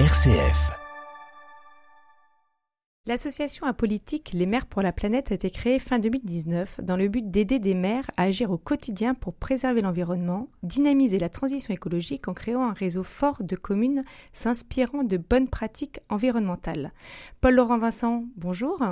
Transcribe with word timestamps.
RCF. 0.00 0.72
L'association 3.06 3.64
apolitique 3.68 4.32
Les 4.32 4.44
maires 4.44 4.66
pour 4.66 4.82
la 4.82 4.90
planète 4.90 5.30
a 5.30 5.36
été 5.36 5.50
créée 5.50 5.78
fin 5.78 6.00
2019 6.00 6.80
dans 6.82 6.96
le 6.96 7.06
but 7.06 7.30
d'aider 7.30 7.60
des 7.60 7.74
maires 7.74 8.10
à 8.16 8.24
agir 8.24 8.50
au 8.50 8.58
quotidien 8.58 9.14
pour 9.14 9.34
préserver 9.34 9.82
l'environnement, 9.82 10.48
dynamiser 10.64 11.20
la 11.20 11.28
transition 11.28 11.72
écologique 11.72 12.26
en 12.26 12.34
créant 12.34 12.68
un 12.68 12.72
réseau 12.72 13.04
fort 13.04 13.44
de 13.44 13.54
communes 13.54 14.02
s'inspirant 14.32 15.04
de 15.04 15.16
bonnes 15.16 15.48
pratiques 15.48 16.00
environnementales. 16.08 16.92
Paul-Laurent 17.40 17.78
Vincent, 17.78 18.24
bonjour. 18.36 18.82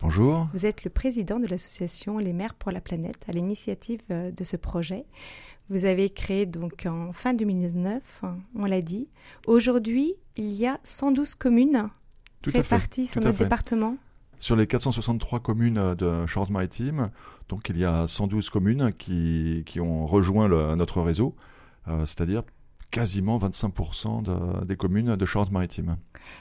Bonjour. 0.00 0.48
Vous 0.54 0.64
êtes 0.64 0.84
le 0.84 0.90
président 0.90 1.38
de 1.38 1.46
l'association 1.46 2.16
Les 2.16 2.32
maires 2.32 2.54
pour 2.54 2.72
la 2.72 2.80
planète 2.80 3.24
à 3.28 3.32
l'initiative 3.32 4.00
euh, 4.10 4.30
de 4.30 4.44
ce 4.44 4.56
projet. 4.56 5.04
Vous 5.68 5.84
avez 5.84 6.10
créé 6.10 6.46
donc 6.46 6.86
en 6.86 7.12
fin 7.12 7.34
2019, 7.34 8.22
on 8.54 8.64
l'a 8.66 8.82
dit. 8.82 9.08
Aujourd'hui, 9.46 10.14
il 10.36 10.52
y 10.52 10.66
a 10.66 10.78
112 10.84 11.34
communes 11.34 11.88
Tout 12.42 12.50
réparties 12.54 13.06
sur 13.06 13.20
notre 13.20 13.38
département. 13.44 13.96
Sur 14.38 14.54
les 14.54 14.66
463 14.66 15.40
communes 15.40 15.94
de 15.94 16.26
Charente-Maritime, 16.26 17.10
donc 17.48 17.68
il 17.70 17.78
y 17.78 17.84
a 17.84 18.06
112 18.06 18.50
communes 18.50 18.92
qui, 18.96 19.62
qui 19.66 19.80
ont 19.80 20.06
rejoint 20.06 20.46
le- 20.46 20.74
notre 20.76 21.00
réseau, 21.00 21.34
euh, 21.88 22.00
c'est-à-dire 22.00 22.42
quasiment 22.90 23.38
25% 23.38 24.22
de- 24.22 24.64
des 24.66 24.76
communes 24.76 25.16
de 25.16 25.26
Charente-Maritime. 25.26 25.96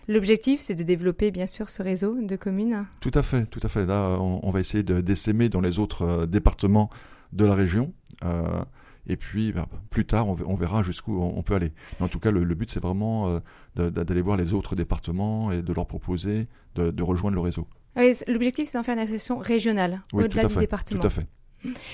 L'objectif, 0.07 0.59
c'est 0.59 0.75
de 0.75 0.83
développer 0.83 1.31
bien 1.31 1.45
sûr 1.47 1.69
ce 1.69 1.81
réseau 1.81 2.17
de 2.21 2.35
communes. 2.35 2.85
Tout 2.99 3.11
à 3.13 3.23
fait, 3.23 3.45
tout 3.47 3.61
à 3.63 3.69
fait. 3.69 3.85
Là, 3.85 4.17
on, 4.19 4.41
on 4.44 4.49
va 4.52 4.59
essayer 4.59 4.83
de 4.83 4.99
d'essaimer 5.02 5.49
dans 5.49 5.61
les 5.61 5.80
autres 5.80 6.02
euh, 6.03 6.25
départements 6.27 6.89
de 7.33 7.45
la 7.45 7.55
région. 7.55 7.94
euh, 8.23 8.63
et 9.08 9.18
puis, 9.18 9.52
bah, 9.52 9.68
plus 9.90 10.05
tard, 10.05 10.27
on, 10.27 10.55
verra 10.55 10.84
jusqu'où 10.84 11.22
on, 11.22 11.41
peut 11.44 11.55
aller. 11.55 11.73
Mais 12.00 12.05
en 12.05 12.09
tout 12.09 12.20
cas, 12.20 12.32
le, 12.32 12.44
le 12.44 12.55
but, 12.55 12.72
c'est 12.72 12.82
vraiment 12.82 13.40
euh, 13.78 13.90
d'aller 13.91 14.22
voir 14.22 14.38
les 14.38 14.54
autres 14.54 14.76
départements 14.76 15.52
et 15.52 15.62
de 15.62 15.73
leur 15.73 15.86
proposer 15.88 16.47
de, 16.75 16.92
de 16.92 17.03
rejoindre 17.03 17.36
le 17.36 17.42
réseau. 17.42 17.67
Ah 17.95 18.02
oui, 18.02 18.14
L'objectif, 18.28 18.67
c'est 18.67 18.78
d'en 18.78 18.84
faire 18.84 18.95
une 18.95 19.02
association 19.02 19.38
régionale, 19.38 20.02
Oui, 20.14 20.25
au-delà 20.25 20.45
du 20.45 20.56
département. 20.56 21.00
Tout 21.00 21.08
à 21.08 21.09
fait. 21.09 21.28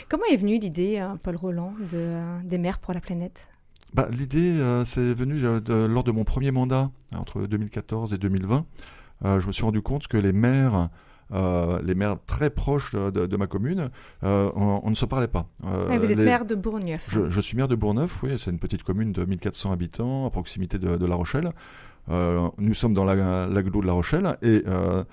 Comment 0.10 0.24
est 0.32 0.38
venue 0.38 0.58
l'idée, 0.58 0.98
euh, 1.00 1.16
Paul 1.22 1.36
Roland, 1.36 1.74
de, 1.80 1.98
euh, 1.98 2.40
des 2.44 2.58
maires 2.58 2.80
pour 2.80 2.94
la 2.94 3.00
planète? 3.02 3.48
Bah, 3.94 4.08
L'idée, 4.12 4.58
euh, 4.60 4.86
c'est 4.86 5.14
venu 5.14 5.40
de- 5.42 5.86
lors 5.86 6.04
de 6.04 6.12
mon 6.12 6.24
premier 6.24 6.52
mandat, 6.52 6.92
entre 7.14 7.46
2014 7.46 8.14
et 8.14 8.18
2020. 8.18 8.66
Euh, 9.26 9.40
je 9.40 9.48
me 9.48 9.52
suis 9.52 9.64
rendu 9.64 9.82
compte 9.82 10.08
que 10.08 10.18
les 10.18 10.32
maires, 10.34 10.90
euh, 11.34 11.80
les 11.84 11.96
maires 11.96 12.18
très 12.26 12.50
proches 12.50 12.94
de, 12.94 13.38
ma 13.38 13.48
commune, 13.48 13.90
euh, 14.24 14.52
on, 14.56 14.82
on 14.84 14.90
ne 14.90 14.96
se 14.96 15.06
parlait 15.06 15.28
pas. 15.28 15.48
Euh, 15.66 15.98
Vous 15.98 16.12
êtes 16.12 16.18
les- 16.18 16.26
maire 16.26 16.46
de 16.46 16.56
Bourgneuf. 16.56 17.08
je, 17.10 17.30
je 17.30 17.42
suis 17.42 17.56
maire 17.58 17.68
de 17.68 17.76
Bourgneuf, 17.76 18.22
oui, 18.24 18.32
c'est 18.38 18.52
une 18.52 18.60
petite 18.60 18.84
commune 18.84 19.12
de 19.12 19.24
1400 19.26 19.72
habitants, 19.72 20.26
à 20.26 20.30
proximité 20.30 20.78
de, 20.80 20.98
de 20.98 21.06
La 21.06 21.16
Rochelle. 21.16 21.52
Euh, 22.10 22.48
nous 22.58 22.74
sommes 22.74 22.94
dans 22.94 23.04
la- 23.06 23.48
l'agglo 23.48 23.82
de 23.82 23.88
La 23.88 23.94
Rochelle 23.94 24.36
et 24.42 24.64
euh, 24.68 25.04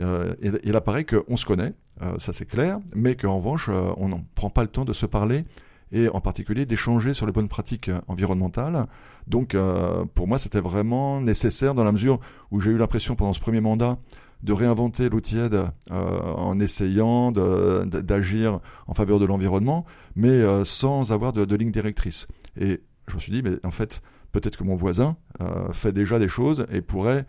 euh, 0.00 0.34
il, 0.42 0.58
il 0.64 0.76
apparaît 0.76 1.04
qu'on 1.04 1.36
se 1.36 1.44
connaît, 1.44 1.74
ça 2.18 2.32
c'est 2.32 2.46
clair, 2.46 2.78
mais 2.94 3.14
qu'en 3.14 3.36
revanche, 3.36 3.68
on 3.68 4.08
n'en 4.08 4.24
prend 4.34 4.48
pas 4.50 4.62
le 4.62 4.68
temps 4.68 4.84
de 4.86 4.92
se 4.94 5.04
parler 5.06 5.44
et 5.92 6.08
en 6.08 6.20
particulier 6.20 6.64
d'échanger 6.66 7.12
sur 7.14 7.26
les 7.26 7.32
bonnes 7.32 7.48
pratiques 7.48 7.90
environnementales. 8.08 8.86
Donc 9.26 9.54
euh, 9.54 10.04
pour 10.14 10.26
moi, 10.28 10.38
c'était 10.38 10.60
vraiment 10.60 11.20
nécessaire 11.20 11.74
dans 11.74 11.84
la 11.84 11.92
mesure 11.92 12.20
où 12.50 12.60
j'ai 12.60 12.70
eu 12.70 12.78
l'impression 12.78 13.16
pendant 13.16 13.32
ce 13.32 13.40
premier 13.40 13.60
mandat 13.60 13.98
de 14.42 14.52
réinventer 14.52 15.08
l'eau 15.08 15.20
tiède 15.20 15.54
euh, 15.54 15.70
en 15.90 16.58
essayant 16.60 17.32
d'agir 17.32 18.60
en 18.86 18.94
faveur 18.94 19.18
de 19.18 19.24
l'environnement, 19.24 19.84
mais 20.16 20.28
euh, 20.28 20.64
sans 20.64 21.12
avoir 21.12 21.32
de, 21.32 21.54
ligne 21.54 21.70
directrice. 21.70 22.26
Et 22.58 22.80
je 23.08 23.14
me 23.14 23.20
suis 23.20 23.32
dit, 23.32 23.42
mais 23.42 23.56
en 23.64 23.70
fait, 23.70 24.02
peut-être 24.32 24.56
que 24.56 24.64
mon 24.64 24.74
voisin 24.74 25.16
euh, 25.40 25.72
fait 25.72 25.92
déjà 25.92 26.18
des 26.18 26.28
choses 26.28 26.66
et 26.70 26.80
pourrait 26.80 27.26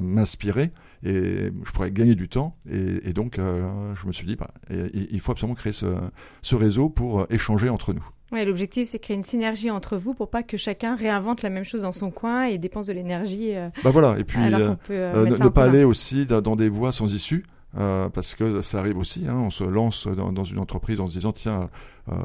m'inspirer 0.00 0.72
et 1.02 1.50
je 1.64 1.72
pourrais 1.72 1.90
gagner 1.90 2.14
du 2.14 2.28
temps. 2.28 2.56
Et, 2.70 3.12
donc, 3.12 3.38
je 3.38 4.06
me 4.06 4.12
suis 4.12 4.26
dit, 4.26 4.36
bah, 4.36 4.50
il 4.70 5.18
faut 5.20 5.32
absolument 5.32 5.56
créer 5.56 5.72
ce, 5.72 6.54
réseau 6.54 6.90
pour 6.90 7.26
échanger 7.30 7.68
entre 7.68 7.94
nous. 7.94 8.06
Ouais, 8.30 8.44
L'objectif, 8.44 8.88
c'est 8.88 8.98
créer 8.98 9.16
une 9.16 9.22
synergie 9.22 9.70
entre 9.70 9.96
vous 9.96 10.12
pour 10.12 10.28
pas 10.28 10.42
que 10.42 10.56
chacun 10.58 10.96
réinvente 10.96 11.42
la 11.42 11.48
même 11.48 11.64
chose 11.64 11.82
dans 11.82 11.92
son 11.92 12.10
coin 12.10 12.44
et 12.44 12.58
dépense 12.58 12.86
de 12.86 12.92
l'énergie. 12.92 13.54
euh, 13.54 13.70
Bah 13.82 13.90
voilà, 13.90 14.16
et 14.18 14.24
puis 14.24 14.38
euh, 14.52 14.74
euh, 14.90 15.24
ne, 15.24 15.48
pas 15.48 15.64
aller 15.64 15.84
aussi 15.84 16.26
dans 16.26 16.54
des 16.54 16.68
voies 16.68 16.92
sans 16.92 17.14
issue. 17.14 17.46
parce 17.74 18.34
que 18.34 18.60
ça 18.60 18.80
arrive 18.80 18.98
aussi, 18.98 19.24
hein, 19.26 19.36
on 19.36 19.50
se 19.50 19.64
lance 19.64 20.06
dans, 20.06 20.30
dans 20.32 20.44
une 20.44 20.58
entreprise 20.58 21.00
en 21.00 21.06
se 21.06 21.12
disant 21.12 21.32
tiens 21.32 21.70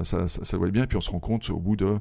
ça, 0.03 0.27
ça, 0.27 0.43
ça 0.43 0.57
doit 0.57 0.67
être 0.67 0.73
bien, 0.73 0.87
puis 0.87 0.97
on 0.97 1.01
se 1.01 1.11
rend 1.11 1.19
compte 1.19 1.49
au 1.49 1.57
bout 1.57 1.75
de 1.77 1.99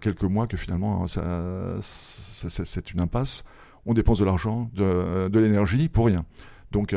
quelques 0.00 0.24
mois 0.24 0.46
que 0.48 0.56
finalement 0.56 1.06
ça, 1.06 1.76
c'est 1.80 2.92
une 2.92 3.00
impasse. 3.00 3.44
On 3.86 3.94
dépense 3.94 4.18
de 4.18 4.24
l'argent, 4.24 4.70
de, 4.74 5.28
de 5.28 5.38
l'énergie 5.38 5.88
pour 5.88 6.06
rien. 6.06 6.24
Donc 6.72 6.92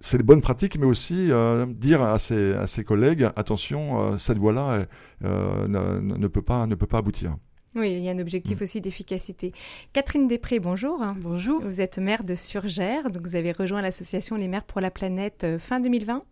c'est 0.00 0.18
les 0.18 0.24
bonnes 0.24 0.40
pratiques, 0.40 0.78
mais 0.78 0.86
aussi 0.86 1.30
euh, 1.30 1.66
dire 1.66 2.02
à 2.02 2.18
ses, 2.18 2.54
à 2.54 2.66
ses 2.66 2.84
collègues 2.84 3.28
attention, 3.36 4.00
euh, 4.12 4.16
cette 4.18 4.38
voie-là 4.38 4.86
euh, 5.24 5.66
ne, 5.68 6.26
peut 6.28 6.42
pas 6.42 6.66
ne 6.66 6.74
peut 6.74 6.86
pas 6.86 6.98
aboutir. 6.98 7.36
Oui, 7.76 7.92
il 7.92 8.02
y 8.02 8.08
a 8.08 8.12
un 8.12 8.16
Mm. 8.16 8.20
objectif 8.20 8.62
aussi 8.62 8.80
d'efficacité. 8.80 9.52
Catherine 9.92 10.26
Després, 10.26 10.58
bonjour. 10.58 11.04
Bonjour. 11.20 11.62
Vous 11.62 11.80
êtes 11.80 11.98
maire 11.98 12.24
de 12.24 12.34
Surgères, 12.34 13.10
donc 13.10 13.22
vous 13.22 13.36
avez 13.36 13.52
rejoint 13.52 13.80
l'association 13.80 14.34
Les 14.36 14.48
maires 14.48 14.64
pour 14.64 14.80
la 14.80 14.90
planète 14.90 15.44
euh, 15.44 15.58
fin 15.58 15.78
2020. 15.80 16.24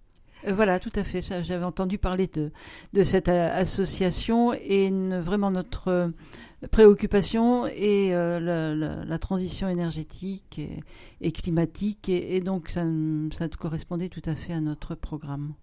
Euh, 0.47 0.53
voilà, 0.55 0.79
tout 0.81 0.93
à 0.97 1.05
fait. 1.05 1.23
ça, 1.23 1.43
J'avais 1.43 1.65
entendu 1.65 1.97
parler 1.99 2.27
de, 2.27 2.51
de 2.93 3.03
cette 3.05 3.29
association 3.29 4.53
et 4.55 4.87
une- 4.87 5.21
vraiment 5.21 5.51
notre 5.51 5.89
euh, 5.89 6.09
préoccupation 6.67 7.67
est 7.67 8.13
euh, 8.15 9.05
la, 9.05 9.19
transition 9.19 9.69
énergétique 9.69 10.59
et, 10.59 10.81
et 11.21 11.33
climatique 11.33 12.09
et, 12.09 12.37
et 12.37 12.41
donc 12.41 12.71
ça, 12.71 12.85
ça 13.37 13.49
correspondait 13.49 14.09
tout 14.09 14.23
à 14.25 14.35
fait 14.35 14.53
à 14.53 14.61
notre 14.61 14.95
programme. 14.95 15.55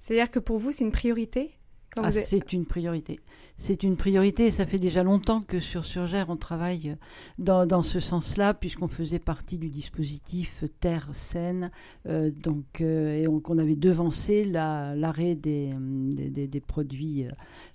C'est-à-dire 0.00 0.30
que 0.30 0.38
pour 0.38 0.58
vous, 0.58 0.72
c'est 0.72 0.84
une 0.84 0.92
priorité? 0.92 1.57
Ah, 1.96 2.10
C'est 2.26 2.52
une 2.52 2.64
priorité. 2.66 3.18
C'est 3.60 3.82
une 3.82 3.96
priorité 3.96 4.46
et 4.46 4.50
ça 4.50 4.66
fait 4.66 4.78
déjà 4.78 5.02
longtemps 5.02 5.40
que 5.40 5.58
sur 5.58 5.84
Surgère, 5.84 6.26
on 6.28 6.36
travaille 6.36 6.96
dans, 7.40 7.66
dans 7.66 7.82
ce 7.82 7.98
sens-là, 7.98 8.54
puisqu'on 8.54 8.86
faisait 8.86 9.18
partie 9.18 9.58
du 9.58 9.68
dispositif 9.68 10.62
Terre 10.78 11.08
Saine, 11.12 11.72
euh, 12.06 12.30
donc, 12.30 12.80
euh, 12.82 13.16
et 13.16 13.26
on, 13.26 13.40
qu'on 13.40 13.58
avait 13.58 13.74
devancé 13.74 14.44
la- 14.44 14.94
l'arrêt 14.94 15.34
des, 15.34 15.70
des, 15.80 16.30
des- 16.30 16.46
des 16.46 16.60
produits 16.60 17.26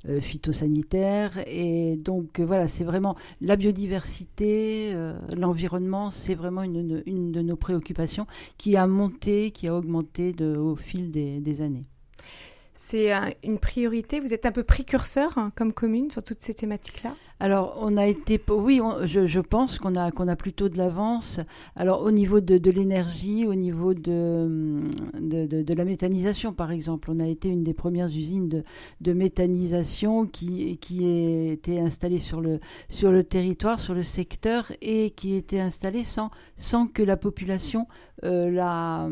euh, 0.08 0.22
phytosanitaires. 0.22 1.40
Et 1.48 1.98
donc, 1.98 2.40
euh, 2.40 2.46
voilà, 2.46 2.68
c'est 2.68 2.86
vraiment 2.86 3.18
la 3.42 3.58
biodiversité, 3.58 4.94
euh, 4.94 5.18
l'environnement, 5.36 6.12
c'est 6.12 6.36
vraiment 6.36 6.64
une, 6.64 6.78
une- 6.78 7.04
une 7.06 7.32
de 7.34 7.42
nos 7.42 7.56
préoccupations 7.58 8.26
qui 8.58 8.78
a 8.78 8.88
monté, 8.88 9.52
qui 9.52 9.68
a 9.68 9.76
augmenté 9.76 10.32
de- 10.32 10.56
au 10.56 10.76
fil 10.78 11.12
des- 11.12 11.42
des 11.42 11.62
années. 11.62 11.84
C'est 12.74 13.14
euh, 13.14 13.30
une 13.44 13.60
priorité. 13.60 14.20
Vous 14.20 14.34
êtes 14.34 14.46
un 14.46 14.52
peu 14.52 14.64
précurseur 14.64 15.38
hein, 15.38 15.52
comme 15.56 15.74
commune 15.74 16.10
sur 16.12 16.24
toutes 16.24 16.42
ces 16.42 16.54
thématiques-là. 16.54 17.16
Alors, 17.40 17.78
on 17.82 17.98
a 17.98 18.06
été, 18.08 18.40
oui, 18.50 18.80
on- 18.82 19.06
je, 19.06 19.28
je 19.28 19.40
pense 19.42 19.78
qu'on 19.80 19.96
a, 19.96 20.12
qu'on 20.12 20.28
a 20.30 20.36
plutôt 20.36 20.70
de 20.70 20.78
l'avance. 20.78 21.40
Alors, 21.76 22.02
au 22.04 22.12
niveau 22.12 22.40
de, 22.40 22.58
de 22.58 22.72
l'énergie, 22.72 23.46
au 23.46 23.56
niveau 23.56 23.94
de, 23.94 24.82
de, 25.20 25.46
de- 25.46 25.62
de 25.62 25.74
la 25.74 25.84
méthanisation, 25.84 26.54
par 26.54 26.72
exemple, 26.72 27.12
on 27.12 27.20
a 27.20 27.28
été 27.28 27.50
une 27.50 27.64
des 27.64 27.74
premières 27.74 28.08
usines 28.08 28.48
de, 28.48 28.64
méthanisation 29.14 30.26
qui, 30.26 30.78
qui 30.78 31.06
était 31.50 31.80
installée 31.80 32.20
sur 32.20 32.40
le, 32.40 32.60
sur 32.90 33.12
le 33.12 33.24
territoire, 33.24 33.80
sur 33.80 33.94
le 33.94 34.04
secteur, 34.04 34.72
et 34.82 35.10
qui 35.12 35.34
était 35.36 35.60
installée 35.60 36.04
sans, 36.04 36.30
sans 36.56 36.88
que 36.88 37.04
la 37.04 37.18
population 37.18 37.88
euh, 38.24 38.50
la, 38.52 39.10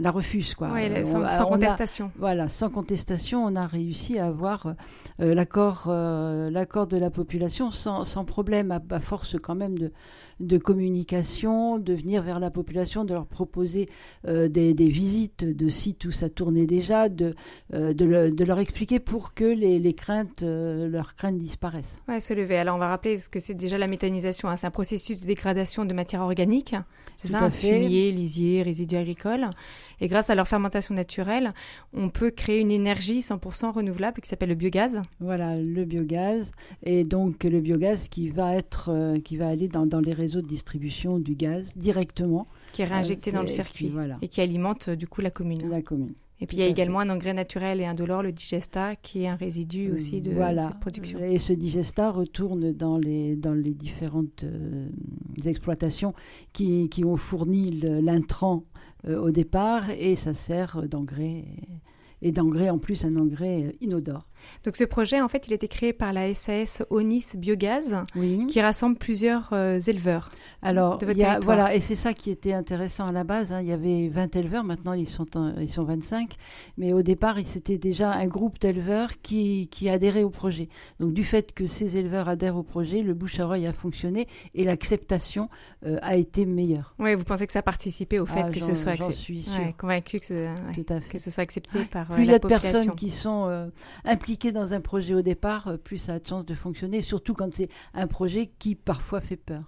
la 0.00 0.10
refuse. 0.12 0.54
Quoi. 0.54 0.68
Ouais, 0.70 0.88
Euh, 0.90 1.02
sans, 1.04 1.22
a- 1.22 1.44
contestation. 1.44 2.12
voilà, 2.18 2.46
sans 2.48 2.68
contestation, 2.70 3.44
on 3.44 3.56
a 3.56 3.66
réussi 3.66 4.18
à 4.18 4.26
avoir 4.26 4.74
euh, 5.20 5.34
l'accord, 5.34 5.86
euh, 5.88 6.48
l'accord 6.50 6.86
de 6.86 6.96
la 6.96 7.10
population 7.10 7.61
sans, 7.70 8.24
problème, 8.24 8.78
à 8.90 9.00
force 9.00 9.36
quand 9.38 9.54
même 9.54 9.78
de, 9.78 9.92
de 10.40 10.58
communication, 10.58 11.78
de 11.78 11.92
venir 11.94 12.22
vers 12.22 12.38
la 12.40 12.50
population, 12.50 13.04
de 13.04 13.12
leur 13.14 13.26
proposer 13.26 13.86
euh, 14.26 14.48
des, 14.48 14.74
des 14.74 14.88
visites 14.88 15.44
de 15.44 15.68
sites 15.68 16.04
où 16.04 16.10
ça 16.10 16.28
tournait 16.28 16.66
déjà, 16.66 17.08
de, 17.08 17.34
euh, 17.74 17.92
de, 17.92 18.04
le- 18.04 18.30
de 18.30 18.44
leur 18.44 18.58
expliquer 18.58 18.98
pour 19.00 19.34
que 19.34 19.44
les, 19.44 19.78
les 19.78 19.92
craintes, 19.94 20.42
euh, 20.42 20.88
leurs 20.88 21.14
craintes 21.14 21.38
disparaissent. 21.38 22.02
Ouais, 22.08 22.20
se 22.20 22.32
lever. 22.34 22.56
Alors, 22.56 22.76
on 22.76 22.78
va 22.78 22.88
rappeler 22.88 23.16
ce 23.18 23.28
que 23.28 23.38
c'est 23.40 23.54
déjà 23.54 23.78
la 23.78 23.86
méthanisation. 23.88 24.48
hein. 24.48 24.56
C'est 24.56 24.66
un 24.66 24.70
processus 24.70 25.20
de 25.20 25.26
dégradation 25.26 25.84
de 25.84 25.94
matière 25.94 26.22
organique. 26.22 26.74
C'est 27.16 27.28
ça, 27.28 27.50
fait. 27.50 27.80
fumier, 27.80 28.10
lisier, 28.10 28.62
résidus 28.62 28.96
agricoles. 28.96 29.48
Et 30.00 30.08
grâce 30.08 30.30
à 30.30 30.34
leur 30.34 30.48
fermentation 30.48 30.94
naturelle, 30.94 31.52
on 31.92 32.08
peut 32.08 32.30
créer 32.30 32.58
une 32.60 32.70
énergie 32.72 33.20
100% 33.20 33.72
renouvelable 33.72 34.20
qui 34.20 34.28
s'appelle 34.28 34.48
le 34.48 34.54
biogaz. 34.56 35.00
Voilà, 35.20 35.56
le 35.56 35.84
biogaz. 35.84 36.50
Et 36.82 37.04
donc 37.04 37.44
le 37.44 37.60
biogaz 37.60 38.08
qui 38.08 38.28
va 38.28 38.56
être, 38.56 38.90
qui 39.24 39.36
va 39.36 39.48
aller 39.48 39.68
dans, 39.68 39.86
dans 39.86 40.00
les 40.00 40.12
réseaux 40.12 40.31
de 40.40 40.46
distribution 40.46 41.18
du 41.18 41.34
gaz 41.34 41.72
directement 41.76 42.46
qui 42.72 42.82
est 42.82 42.86
réinjecté 42.86 43.30
Euh, 43.30 43.34
dans 43.34 43.42
le 43.42 43.48
circuit 43.48 43.86
qui- 43.86 43.90
voilà. 43.92 44.18
et 44.22 44.28
qui 44.28 44.40
alimente 44.40 44.88
euh, 44.88 44.96
du 44.96 45.06
coup 45.06 45.20
la 45.20 45.30
commune. 45.30 45.68
la 45.68 45.82
commune. 45.82 46.14
Et 46.40 46.46
puis 46.46 46.56
il 46.56 46.60
y 46.60 46.64
a 46.64 46.66
également 46.66 46.98
un 46.98 47.08
engrais 47.08 47.34
naturel 47.34 47.80
et 47.80 47.84
indolore, 47.84 48.24
le 48.24 48.32
digesta, 48.32 48.96
qui 48.96 49.22
est 49.22 49.28
un 49.28 49.36
résidu 49.36 49.92
aussi 49.92 50.20
de 50.20 50.32
cette 50.58 50.80
production. 50.80 51.20
Et 51.20 51.38
ce 51.38 51.52
digesta 51.52 52.10
retourne 52.10 52.72
dans 52.72 52.98
les, 52.98 53.36
dans 53.36 53.54
les 53.54 53.70
différentes 53.70 54.42
euh, 54.42 54.88
exploitations 55.44 56.14
qui, 56.52 56.88
qui, 56.88 57.04
ont 57.04 57.16
fourni 57.16 57.70
l'intrant 57.70 58.64
euh, 59.06 59.20
au 59.20 59.30
départ 59.30 59.88
et 59.90 60.16
ça 60.16 60.34
sert 60.34 60.82
d'engrais 60.88 61.44
et 62.22 62.32
d'engrais 62.32 62.70
en 62.70 62.78
plus 62.78 63.04
un 63.04 63.16
engrais 63.16 63.76
inodore. 63.80 64.26
Donc 64.64 64.76
ce 64.76 64.84
projet, 64.84 65.20
en 65.20 65.28
fait, 65.28 65.46
il 65.46 65.52
a 65.52 65.56
été 65.56 65.68
créé 65.68 65.92
par 65.92 66.12
la 66.12 66.32
SAS 66.34 66.82
Onis 66.90 67.32
Biogaz, 67.34 68.02
qui 68.48 68.60
rassemble 68.60 68.96
plusieurs 68.96 69.50
euh, 69.52 69.78
éleveurs. 69.78 70.28
Alors, 70.62 70.98
de 70.98 71.06
votre 71.06 71.44
voilà, 71.44 71.74
et 71.74 71.80
c'est 71.80 71.96
ça 71.96 72.14
qui 72.14 72.30
était 72.30 72.52
intéressant 72.52 73.06
à 73.06 73.12
la 73.12 73.24
base. 73.24 73.52
Hein. 73.52 73.60
Il 73.60 73.68
y 73.68 73.72
avait 73.72 74.08
20 74.08 74.36
éleveurs, 74.36 74.64
maintenant 74.64 74.92
ils 74.92 75.08
sont, 75.08 75.26
ils 75.60 75.68
sont 75.68 75.84
25, 75.84 76.34
mais 76.78 76.92
au 76.92 77.02
départ, 77.02 77.36
c'était 77.44 77.78
déjà 77.78 78.12
un 78.12 78.26
groupe 78.26 78.58
d'éleveurs 78.60 79.20
qui, 79.22 79.68
qui 79.68 79.88
adhérait 79.88 80.22
au 80.22 80.30
projet. 80.30 80.68
Donc 81.00 81.12
du 81.12 81.24
fait 81.24 81.52
que 81.52 81.66
ces 81.66 81.96
éleveurs 81.96 82.28
adhèrent 82.28 82.56
au 82.56 82.62
projet, 82.62 83.02
le 83.02 83.14
bouche 83.14 83.40
à 83.40 83.44
oreille 83.44 83.66
a 83.66 83.72
fonctionné 83.72 84.28
et 84.54 84.64
l'acceptation 84.64 85.48
euh, 85.84 85.98
a 86.02 86.16
été 86.16 86.46
meilleure. 86.46 86.94
Oui, 86.98 87.14
vous 87.14 87.24
pensez 87.24 87.46
que 87.46 87.52
ça 87.52 87.60
a 87.60 87.62
participé 87.62 88.20
au 88.20 88.26
fait 88.26 88.44
ah, 88.46 88.50
que 88.50 88.60
ce 88.60 88.74
soit 88.74 88.92
accepté? 88.92 89.44
convaincu 89.78 90.20
que 90.20 90.26
ce, 90.26 91.10
que 91.10 91.18
ce 91.18 91.30
soit 91.30 91.42
accepté 91.42 91.84
par 91.84 92.06
Plus 92.08 92.24
il 92.24 92.30
y 92.30 92.34
a 92.34 92.38
de 92.38 92.46
personnes 92.46 92.94
qui 92.94 93.10
sont 93.10 93.70
impliquées 94.04 94.31
dans 94.52 94.74
un 94.74 94.80
projet 94.80 95.14
au 95.14 95.22
départ, 95.22 95.68
euh, 95.68 95.76
plus 95.76 95.98
ça 95.98 96.14
a 96.14 96.18
de 96.18 96.26
chances 96.26 96.44
de 96.44 96.54
fonctionner, 96.54 97.02
surtout 97.02 97.34
quand 97.34 97.52
c'est 97.52 97.68
un 97.94 98.06
projet 98.06 98.50
qui 98.58 98.74
parfois 98.74 99.20
fait 99.20 99.36
peur. 99.36 99.64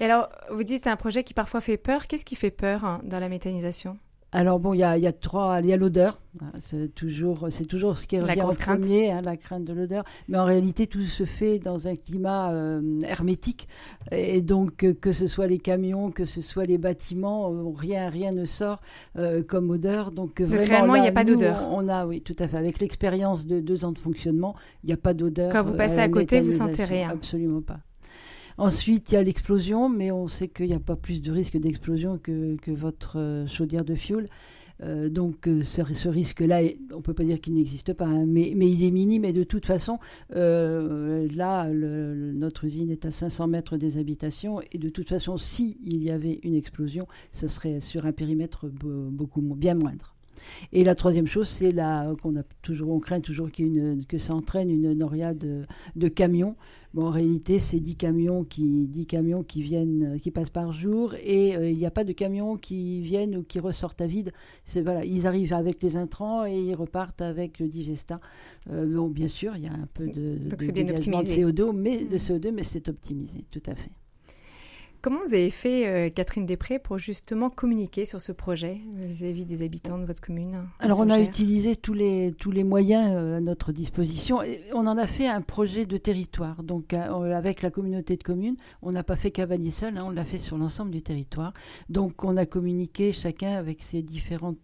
Et 0.00 0.04
alors, 0.04 0.28
vous 0.50 0.62
dites 0.62 0.82
c'est 0.82 0.90
un 0.90 0.96
projet 0.96 1.22
qui 1.24 1.34
parfois 1.34 1.60
fait 1.60 1.76
peur. 1.76 2.06
Qu'est-ce 2.06 2.24
qui 2.24 2.36
fait 2.36 2.50
peur 2.50 2.84
hein, 2.84 3.00
dans 3.04 3.20
la 3.20 3.28
méthanisation? 3.28 3.98
Alors 4.34 4.60
bon, 4.60 4.72
il 4.72 4.78
y 4.78 4.82
a, 4.82 5.12
trois, 5.12 5.60
il 5.60 5.68
y 5.68 5.74
a 5.74 5.76
l'odeur, 5.76 6.18
c'est 6.58 6.94
toujours, 6.94 7.48
c'est 7.50 7.66
toujours 7.66 7.98
ce 7.98 8.06
qui 8.06 8.18
revient 8.18 8.40
en 8.40 8.48
premier, 8.48 9.12
hein, 9.12 9.20
la 9.20 9.36
crainte 9.36 9.64
de 9.64 9.74
l'odeur. 9.74 10.04
Mais 10.28 10.38
en 10.38 10.46
réalité, 10.46 10.86
tout 10.86 11.04
se 11.04 11.26
fait 11.26 11.58
dans 11.58 11.86
un 11.86 11.96
climat 11.96 12.50
euh, 12.50 12.80
hermétique, 13.02 13.68
et 14.10 14.40
donc 14.40 14.84
euh, 14.84 14.94
que 14.94 15.12
ce 15.12 15.26
soit 15.26 15.46
les 15.46 15.58
camions, 15.58 16.10
que 16.10 16.24
ce 16.24 16.40
soit 16.40 16.64
les 16.64 16.78
bâtiments, 16.78 17.52
euh, 17.52 17.70
rien, 17.76 18.08
rien 18.08 18.30
ne 18.30 18.46
sort 18.46 18.80
comme 19.48 19.68
odeur. 19.68 20.12
Donc, 20.12 20.40
vraiment, 20.40 20.94
il 20.94 21.02
n'y 21.02 21.08
a 21.08 21.12
pas 21.12 21.24
d'odeur. 21.24 21.68
On 21.70 21.86
a, 21.88 22.06
oui, 22.06 22.22
tout 22.22 22.36
à 22.38 22.48
fait. 22.48 22.56
Avec 22.56 22.80
l'expérience 22.80 23.44
de 23.44 23.60
deux 23.60 23.84
ans 23.84 23.92
de 23.92 23.98
fonctionnement, 23.98 24.54
il 24.82 24.86
n'y 24.86 24.94
a 24.94 24.96
pas 24.96 25.12
d'odeur. 25.12 25.52
Quand 25.52 25.62
vous 25.62 25.74
passez 25.74 25.98
à 25.98 26.08
côté, 26.08 26.40
vous 26.40 26.52
sentez 26.52 26.84
rien. 26.84 27.10
Absolument 27.10 27.60
pas. 27.60 27.80
Ensuite, 28.62 29.10
il 29.10 29.16
y 29.16 29.18
a 29.18 29.24
l'explosion, 29.24 29.88
mais 29.88 30.12
on 30.12 30.28
sait 30.28 30.46
qu'il 30.46 30.66
n'y 30.66 30.72
a 30.72 30.78
pas 30.78 30.94
plus 30.94 31.20
de 31.20 31.32
risque 31.32 31.56
d'explosion 31.56 32.16
que, 32.16 32.56
votre 32.68 33.18
euh, 33.18 33.44
chaudière 33.48 33.84
de 33.84 33.96
fioul. 33.96 34.26
Euh, 34.84 35.08
donc 35.08 35.48
euh, 35.48 35.62
ce, 35.62 36.08
risque-là, 36.08 36.60
on 36.92 36.98
ne 36.98 37.02
peut 37.02 37.12
pas 37.12 37.24
dire 37.24 37.40
qu'il 37.40 37.54
n'existe 37.54 37.92
pas, 37.92 38.06
hein, 38.06 38.24
mais, 38.24 38.50
il 38.52 38.84
est 38.84 38.92
minime 38.92 39.24
et 39.24 39.32
de 39.32 39.42
toute 39.42 39.66
façon, 39.66 39.98
là, 40.30 41.68
notre 41.72 42.64
usine 42.64 42.92
est 42.92 43.04
à 43.04 43.10
500 43.10 43.48
mètres 43.48 43.78
des 43.78 43.98
habitations 43.98 44.60
et 44.70 44.78
de 44.78 44.90
toute 44.90 45.08
façon, 45.08 45.38
s'il 45.38 46.00
y 46.00 46.12
avait 46.12 46.38
une 46.44 46.54
explosion, 46.54 47.08
ce 47.32 47.48
serait 47.48 47.80
sur 47.80 48.06
un 48.06 48.12
périmètre 48.12 48.68
beaucoup 48.68 49.40
bien 49.40 49.74
moindre. 49.74 50.14
Et 50.72 50.84
la 50.84 50.94
troisième 50.94 51.26
chose, 51.26 51.48
c'est 51.48 51.74
qu'on 52.22 53.00
craint 53.00 53.20
toujours 53.20 53.50
que 53.50 54.18
ça 54.18 54.34
entraîne 54.34 54.70
une 54.70 54.92
noria 54.92 55.34
de, 55.34 55.62
de 55.96 56.08
camions. 56.08 56.56
Bon, 56.94 57.06
en 57.06 57.10
réalité, 57.10 57.58
c'est 57.58 57.80
10 57.80 57.96
camions 57.96 58.44
qui, 58.44 58.86
10 58.86 59.06
camions 59.06 59.42
qui 59.42 59.62
viennent, 59.62 60.18
qui 60.20 60.30
passent 60.30 60.50
par 60.50 60.72
jour, 60.72 61.14
et 61.14 61.56
euh, 61.56 61.70
il 61.70 61.78
n'y 61.78 61.86
a 61.86 61.90
pas 61.90 62.04
de 62.04 62.12
camions 62.12 62.58
qui 62.58 63.00
viennent 63.00 63.36
ou 63.36 63.42
qui 63.42 63.60
ressortent 63.60 64.02
à 64.02 64.06
vide. 64.06 64.32
C'est 64.66 64.82
voilà, 64.82 65.04
ils 65.04 65.26
arrivent 65.26 65.54
avec 65.54 65.82
les 65.82 65.96
intrants 65.96 66.44
et 66.44 66.58
ils 66.58 66.74
repartent 66.74 67.22
avec 67.22 67.58
le 67.60 67.68
digesta. 67.68 68.20
Euh, 68.70 68.84
bon, 68.86 69.08
bien 69.08 69.28
sûr, 69.28 69.56
il 69.56 69.64
y 69.64 69.68
a 69.68 69.72
un 69.72 69.88
peu 69.94 70.06
de, 70.06 70.36
de, 70.36 70.56
CO2, 70.56 71.72
mais 71.72 72.04
de 72.04 72.18
CO2, 72.18 72.50
mais 72.50 72.62
c'est 72.62 72.88
optimisé, 72.88 73.44
tout 73.50 73.62
à 73.66 73.74
fait. 73.74 73.90
Comment 75.02 75.18
vous 75.26 75.34
avez 75.34 75.50
fait, 75.50 75.88
euh, 75.88 76.08
Catherine 76.08 76.46
Després, 76.46 76.78
pour 76.78 76.96
justement 76.96 77.50
communiquer 77.50 78.04
sur 78.04 78.20
ce 78.20 78.30
projet 78.30 78.80
vis-à-vis 78.94 79.44
des 79.44 79.64
habitants 79.64 79.98
de 79.98 80.04
votre 80.04 80.20
commune 80.20 80.62
Alors, 80.78 81.00
on 81.00 81.10
a 81.10 81.18
utilisé 81.18 81.74
tous 81.74 81.92
les, 81.92 82.32
tous 82.38 82.52
les 82.52 82.62
moyens 82.62 83.10
euh, 83.12 83.38
à 83.38 83.40
notre 83.40 83.72
disposition. 83.72 84.44
Et 84.44 84.62
on 84.72 84.86
en 84.86 84.96
a 84.96 85.08
fait 85.08 85.26
un 85.26 85.40
projet 85.40 85.86
de 85.86 85.96
territoire. 85.96 86.62
Donc, 86.62 86.94
euh, 86.94 87.36
avec 87.36 87.62
la 87.62 87.72
communauté 87.72 88.16
de 88.16 88.22
communes, 88.22 88.54
on 88.80 88.92
n'a 88.92 89.02
pas 89.02 89.16
fait 89.16 89.32
Cavalier 89.32 89.72
seul, 89.72 89.98
hein, 89.98 90.04
on 90.06 90.10
l'a 90.10 90.22
fait 90.22 90.38
sur 90.38 90.56
l'ensemble 90.56 90.92
du 90.92 91.02
territoire. 91.02 91.52
Donc, 91.88 92.22
on 92.22 92.36
a 92.36 92.46
communiqué 92.46 93.10
chacun 93.10 93.56
avec 93.56 93.82
ses 93.82 94.02
différents 94.02 94.54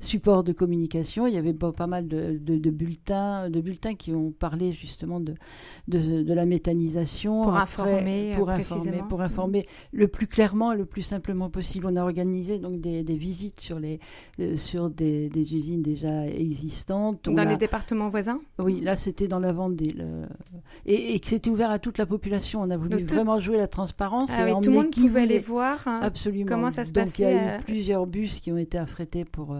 supports 0.00 0.44
de 0.44 0.52
communication. 0.54 1.26
Il 1.26 1.34
y 1.34 1.38
avait 1.38 1.52
pas, 1.52 1.86
mal 1.86 2.08
de, 2.08 2.38
de, 2.40 2.70
bulletins, 2.70 3.50
de 3.50 3.60
bulletins 3.60 3.96
qui 3.96 4.14
ont 4.14 4.30
parlé 4.30 4.72
justement 4.72 5.20
de, 5.20 5.34
de, 5.88 6.32
la 6.32 6.46
méthanisation. 6.46 7.42
Pour 7.42 7.56
informer, 7.56 8.32
pour 8.34 8.48
informer, 8.48 9.02
pour 9.10 9.20
informer 9.20 9.66
le 9.92 10.08
plus 10.08 10.26
clairement 10.26 10.72
et 10.72 10.76
le 10.76 10.84
plus 10.84 11.02
simplement 11.02 11.50
possible. 11.50 11.86
On 11.88 11.96
a 11.96 12.02
organisé 12.02 12.58
donc 12.58 12.80
des, 12.80 13.02
visites 13.02 13.60
sur, 13.60 13.78
les, 13.78 14.00
euh, 14.40 14.56
sur 14.56 14.90
des, 14.90 15.30
usines 15.36 15.82
déjà 15.82 16.26
existantes. 16.26 17.28
dans 17.28 17.48
les 17.48 17.56
départements 17.56 18.08
voisins? 18.08 18.40
Oui, 18.58 18.80
là 18.80 18.96
c'était 18.96 19.28
dans 19.28 19.40
la 19.40 19.52
Vendée. 19.52 19.94
Et, 20.86 21.18
que 21.20 21.28
c'était 21.28 21.50
ouvert 21.50 21.70
à 21.70 21.78
toute 21.78 21.98
la 21.98 22.06
population. 22.06 22.62
On 22.62 22.70
a 22.70 22.76
voulu 22.76 23.04
vraiment 23.04 23.38
jouer 23.38 23.56
la 23.56 23.68
transparence. 23.68 24.30
Ah 24.32 24.46
tout 24.62 24.70
le 24.70 24.76
monde 24.76 24.90
pouvait 24.90 25.22
aller 25.22 25.38
voir 25.38 25.86
hein, 25.86 26.00
Absolument. 26.02 26.46
comment 26.46 26.70
ça 26.70 26.84
se 26.84 26.92
passait. 26.92 27.22
Il 27.22 27.26
y 27.26 27.28
a 27.28 27.32
eu 27.32 27.58
euh, 27.58 27.62
plusieurs 27.64 28.06
bus 28.06 28.40
qui 28.40 28.52
ont 28.52 28.58
été 28.58 28.78
affrétés 28.78 29.24
pour... 29.24 29.56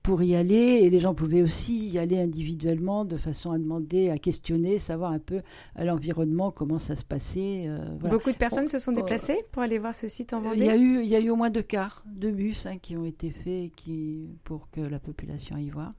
Euh, 0.00 0.10
pour 0.10 0.22
y 0.22 0.34
aller. 0.34 0.80
Et 0.82 0.90
les 0.90 1.00
gens 1.00 1.14
pouvaient 1.14 1.42
aussi 1.42 1.88
y 1.88 1.98
aller 1.98 2.18
individuellement 2.18 3.04
de 3.04 3.16
façon 3.16 3.52
à 3.52 3.58
demander, 3.58 4.10
à 4.10 4.18
questionner, 4.18 4.78
savoir 4.78 5.12
un 5.12 5.18
peu 5.18 5.42
à 5.76 5.84
l'environnement 5.84 6.50
comment 6.50 6.78
ça 6.78 6.96
se 6.96 7.04
passait. 7.04 7.64
Euh, 7.66 7.84
Beaucoup 8.08 8.32
de 8.32 8.36
personnes 8.36 8.68
se 8.68 8.78
sont 8.78 8.92
déplacées 8.92 9.38
pour 9.52 9.62
aller 9.62 9.78
voir 9.78 9.94
ce 9.94 10.08
site 10.08 10.32
en 10.32 10.40
Vendée 10.40 10.58
Il 10.58 10.64
y 10.64 10.70
a 10.70 10.76
eu, 10.76 11.02
il 11.02 11.08
y 11.08 11.14
a 11.14 11.20
eu 11.20 11.30
au 11.30 11.36
moins 11.36 11.50
deux 11.50 11.62
quarts, 11.62 12.04
deux 12.06 12.32
bus 12.32 12.66
hein, 12.66 12.78
qui 12.78 12.96
ont 12.96 13.04
été 13.04 13.30
faits 13.30 13.72
qui, 13.76 14.28
pour 14.44 14.70
que 14.70 14.80
la 14.80 14.98
population 14.98 15.56
aille 15.56 15.70
voir. 15.70 15.92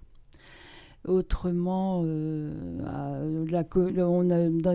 Autrement, 1.07 2.03
euh, 2.05 2.53
a, 2.85 3.25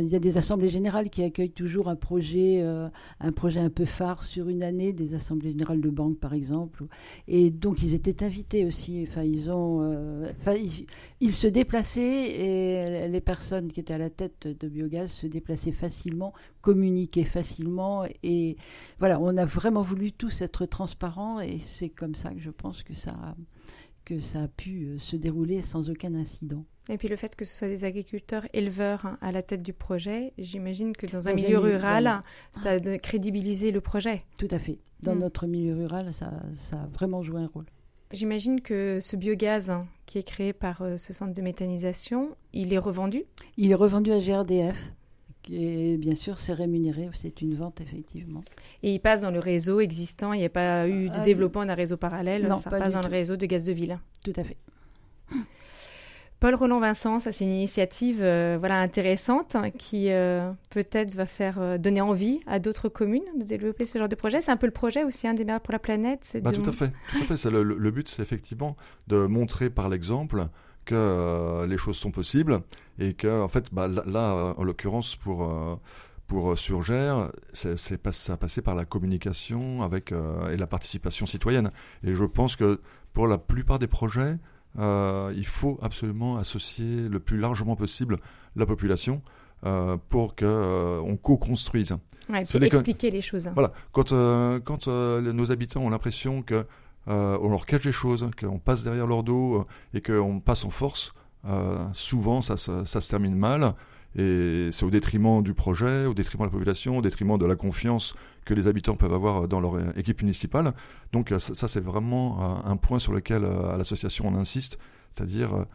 il 0.00 0.08
y 0.08 0.16
a 0.16 0.18
des 0.18 0.38
assemblées 0.38 0.68
générales 0.68 1.08
qui 1.08 1.22
accueillent 1.22 1.52
toujours 1.52 1.88
un 1.88 1.94
projet, 1.94 2.62
euh, 2.62 2.88
un 3.20 3.30
projet 3.30 3.60
un 3.60 3.70
peu 3.70 3.84
phare 3.84 4.24
sur 4.24 4.48
une 4.48 4.64
année, 4.64 4.92
des 4.92 5.14
assemblées 5.14 5.50
générales 5.50 5.80
de 5.80 5.88
banque 5.88 6.18
par 6.18 6.34
exemple. 6.34 6.86
Et 7.28 7.50
donc 7.50 7.80
ils 7.80 7.94
étaient 7.94 8.24
invités 8.24 8.66
aussi. 8.66 9.06
Enfin, 9.08 9.22
ils 9.22 9.52
ont, 9.52 9.82
euh, 9.82 10.32
ils, 11.20 11.34
se 11.36 11.46
déplaçaient 11.46 12.02
et 12.02 13.08
les 13.08 13.20
personnes 13.20 13.70
qui 13.70 13.78
étaient 13.78 13.94
à 13.94 13.98
la 13.98 14.10
tête 14.10 14.48
de 14.48 14.68
Biogaz 14.68 15.12
se 15.12 15.28
déplaçaient 15.28 15.70
facilement, 15.70 16.32
communiquaient 16.60 17.22
facilement. 17.22 18.04
Et 18.24 18.56
voilà, 18.98 19.20
on 19.20 19.36
a 19.36 19.44
vraiment 19.44 19.82
voulu 19.82 20.10
tous 20.10 20.40
être 20.40 20.66
transparents 20.66 21.40
et 21.40 21.60
c'est 21.60 21.88
comme 21.88 22.16
ça 22.16 22.30
que 22.30 22.40
je 22.40 22.50
pense 22.50 22.82
que 22.82 22.94
ça 22.94 23.14
que 24.06 24.20
ça 24.20 24.44
a 24.44 24.48
pu 24.48 24.86
euh, 24.86 24.98
se 24.98 25.16
dérouler 25.16 25.60
sans 25.60 25.90
aucun 25.90 26.14
incident. 26.14 26.64
Et 26.88 26.96
puis 26.96 27.08
le 27.08 27.16
fait 27.16 27.34
que 27.34 27.44
ce 27.44 27.52
soit 27.58 27.68
des 27.68 27.84
agriculteurs 27.84 28.46
éleveurs 28.52 29.04
hein, 29.04 29.18
à 29.20 29.32
la 29.32 29.42
tête 29.42 29.62
du 29.62 29.72
projet, 29.72 30.32
j'imagine 30.38 30.96
que 30.96 31.06
dans 31.06 31.28
un 31.28 31.34
milieu 31.34 31.58
rural, 31.58 32.22
ça 32.52 32.70
a 32.70 32.98
crédibilisé 32.98 33.72
le 33.72 33.80
projet. 33.80 34.22
Tout 34.38 34.48
à 34.52 34.58
fait. 34.58 34.78
Dans 35.02 35.16
mm. 35.16 35.18
notre 35.18 35.46
milieu 35.46 35.74
rural, 35.74 36.12
ça, 36.12 36.30
a 36.72 36.86
vraiment 36.86 37.22
joué 37.22 37.40
un 37.40 37.48
rôle. 37.48 37.66
J'imagine 38.12 38.60
que 38.60 39.00
ce 39.00 39.16
biogaz 39.16 39.70
hein, 39.70 39.88
qui 40.06 40.18
est 40.18 40.22
créé 40.22 40.52
par 40.52 40.82
euh, 40.82 40.96
ce 40.96 41.12
centre 41.12 41.34
de 41.34 41.42
méthanisation, 41.42 42.36
il 42.52 42.72
est 42.72 42.78
revendu? 42.78 43.24
Il 43.56 43.72
est 43.72 43.74
revendu 43.74 44.12
à 44.12 44.20
GRDF. 44.20 44.92
Et 45.50 45.96
bien 45.96 46.14
sûr, 46.14 46.38
c'est 46.38 46.52
rémunéré, 46.52 47.08
c'est 47.14 47.40
une 47.40 47.54
vente 47.54 47.80
effectivement. 47.80 48.42
Et 48.82 48.92
il 48.92 48.98
passe 48.98 49.22
dans 49.22 49.30
le 49.30 49.38
réseau 49.38 49.80
existant, 49.80 50.32
il 50.32 50.40
n'y 50.40 50.44
a 50.44 50.50
pas 50.50 50.88
eu 50.88 51.08
de 51.08 51.14
ah, 51.14 51.20
développement 51.20 51.64
d'un 51.64 51.74
réseau 51.74 51.96
parallèle, 51.96 52.52
ça 52.58 52.70
passe 52.70 52.94
dans 52.94 53.02
le 53.02 53.08
réseau 53.08 53.36
de 53.36 53.46
gaz 53.46 53.64
de 53.64 53.72
ville. 53.72 53.98
Tout 54.24 54.32
à 54.36 54.44
fait. 54.44 54.56
Paul 56.38 56.54
Roland 56.54 56.80
Vincent, 56.80 57.18
ça 57.18 57.32
c'est 57.32 57.44
une 57.44 57.52
initiative 57.52 58.18
euh, 58.20 58.56
voilà 58.58 58.78
intéressante 58.78 59.56
hein, 59.56 59.70
qui 59.70 60.10
euh, 60.10 60.52
peut-être 60.68 61.14
va 61.14 61.24
faire 61.24 61.56
euh, 61.58 61.78
donner 61.78 62.02
envie 62.02 62.40
à 62.46 62.58
d'autres 62.58 62.90
communes 62.90 63.24
de 63.38 63.44
développer 63.44 63.86
ce 63.86 63.98
genre 63.98 64.08
de 64.08 64.16
projet. 64.16 64.42
C'est 64.42 64.50
un 64.50 64.58
peu 64.58 64.66
le 64.66 64.72
projet 64.72 65.02
aussi 65.02 65.26
un 65.26 65.32
des 65.32 65.44
meilleurs 65.44 65.62
pour 65.62 65.72
la 65.72 65.78
planète. 65.78 66.38
Bah, 66.42 66.52
tout 66.52 66.68
à 66.68 66.72
fait. 66.72 66.92
Tout 67.10 67.32
à 67.32 67.36
fait. 67.36 67.50
Le, 67.50 67.62
le, 67.62 67.90
but, 67.90 68.08
c'est 68.08 68.20
effectivement 68.20 68.76
de 69.06 69.26
montrer 69.26 69.70
par 69.70 69.88
l'exemple 69.88 70.48
que 70.86 70.94
euh, 70.94 71.66
les 71.66 71.76
choses 71.76 71.98
sont 71.98 72.10
possibles 72.10 72.62
et 72.98 73.12
que, 73.12 73.42
en 73.42 73.48
fait, 73.48 73.74
bah, 73.74 73.88
là, 73.88 74.54
en 74.56 74.62
l'occurrence, 74.62 75.16
pour, 75.16 75.44
euh, 75.44 75.76
pour 76.26 76.52
euh, 76.52 76.56
Surgère, 76.56 77.30
c'est, 77.52 77.76
ça 77.76 78.32
a 78.32 78.36
passé 78.38 78.62
par 78.62 78.74
la 78.74 78.86
communication 78.86 79.82
avec, 79.82 80.12
et 80.12 80.56
la 80.56 80.66
participation 80.66 81.26
citoyenne. 81.26 81.70
Et 82.02 82.14
je 82.14 82.24
pense 82.24 82.56
que 82.56 82.80
pour 83.12 83.26
la 83.26 83.36
plupart 83.36 83.78
des 83.78 83.88
projets, 83.88 84.38
il 84.78 85.46
faut 85.46 85.78
absolument 85.82 86.38
associer 86.38 87.08
le 87.08 87.20
plus 87.20 87.38
largement 87.38 87.76
possible 87.76 88.16
la 88.54 88.64
population. 88.66 89.20
pour 90.08 90.36
qu'on 90.36 91.04
on 91.06 91.16
co-construise. 91.16 91.96
Ouais, 92.28 92.42
expliquer 92.42 93.10
les 93.10 93.22
choses. 93.22 93.48
Voilà, 93.54 93.72
quand, 93.92 94.10
quand 94.64 94.86
nos 94.88 95.52
habitants 95.52 95.82
ont 95.82 95.90
l'impression 95.90 96.42
que 96.42 96.66
on 97.06 97.48
leur 97.48 97.66
cache 97.66 97.82
des 97.82 97.92
choses, 97.92 98.28
qu'on 98.38 98.58
passe 98.58 98.82
derrière 98.82 99.06
leur 99.06 99.22
dos 99.22 99.66
et 99.94 100.00
qu'on 100.00 100.40
passe 100.40 100.64
en 100.64 100.70
force, 100.70 101.12
souvent 101.92 102.42
ça, 102.42 102.56
ça, 102.56 103.00
se 103.00 103.08
termine 103.08 103.34
mal. 103.34 103.74
Et 104.18 104.70
c'est 104.72 104.84
au 104.84 104.90
détriment 104.90 105.42
du 105.42 105.52
projet, 105.52 106.06
au 106.06 106.14
détriment 106.14 106.44
de 106.44 106.46
la 106.46 106.52
population, 106.52 106.96
au 106.98 107.02
détriment 107.02 107.36
de 107.38 107.44
la 107.44 107.54
confiance 107.54 108.14
que 108.46 108.54
les 108.54 108.66
habitants 108.66 108.96
peuvent 108.96 109.12
avoir 109.12 109.46
dans 109.46 109.60
leur 109.60 109.98
équipe 109.98 110.22
municipale. 110.22 110.72
Donc 111.12 111.34
ça, 111.38 111.68
c'est 111.68 111.84
vraiment 111.84 112.64
un 112.64 112.76
point 112.76 112.98
sur 112.98 113.12
lequel 113.12 113.44
à 113.44 113.76
l'association 113.76 114.26
on 114.26 114.34
insiste, 114.34 114.78
c'est-à-dire 115.12 115.66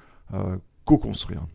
co-construire. 0.86 1.46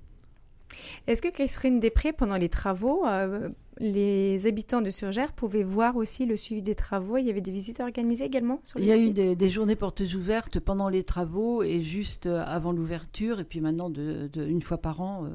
Est-ce 1.06 1.23
que 1.23 1.28
Catherine 1.28 1.80
Després, 1.80 2.12
pendant 2.12 2.37
les 2.37 2.49
travaux, 2.49 3.06
euh, 3.06 3.49
les 3.78 4.47
habitants 4.47 4.80
de 4.80 4.90
Surgère 4.90 5.33
pouvaient 5.33 5.62
voir 5.62 5.97
aussi 5.97 6.26
le 6.26 6.37
suivi 6.37 6.62
des 6.62 6.75
travaux? 6.75 7.16
Il 7.18 7.26
y 7.26 7.30
avait 7.30 7.40
des 7.40 7.50
visites 7.50 7.80
organisées 7.80 8.25
également 8.25 8.61
sur 8.62 8.78
le 8.78 8.85
Il 8.85 8.88
y 8.88 8.92
a 8.92 8.97
eu 8.97 9.37
des, 9.37 9.50
journées 9.50 9.76
portes 9.76 10.02
ouvertes 10.14 10.61
pendant 10.61 10.88
les 10.88 11.04
travaux 11.04 11.62
et 11.62 11.83
juste 11.83 12.26
euh, 12.26 12.42
avant 12.47 12.73
l'ouverture. 12.73 13.40
Et 13.40 13.45
puis 13.45 13.61
maintenant, 13.61 13.90
de, 13.90 14.30
une 14.37 14.62
fois 14.62 14.78
par 14.78 15.00
an, 15.00 15.25
euh, 15.25 15.28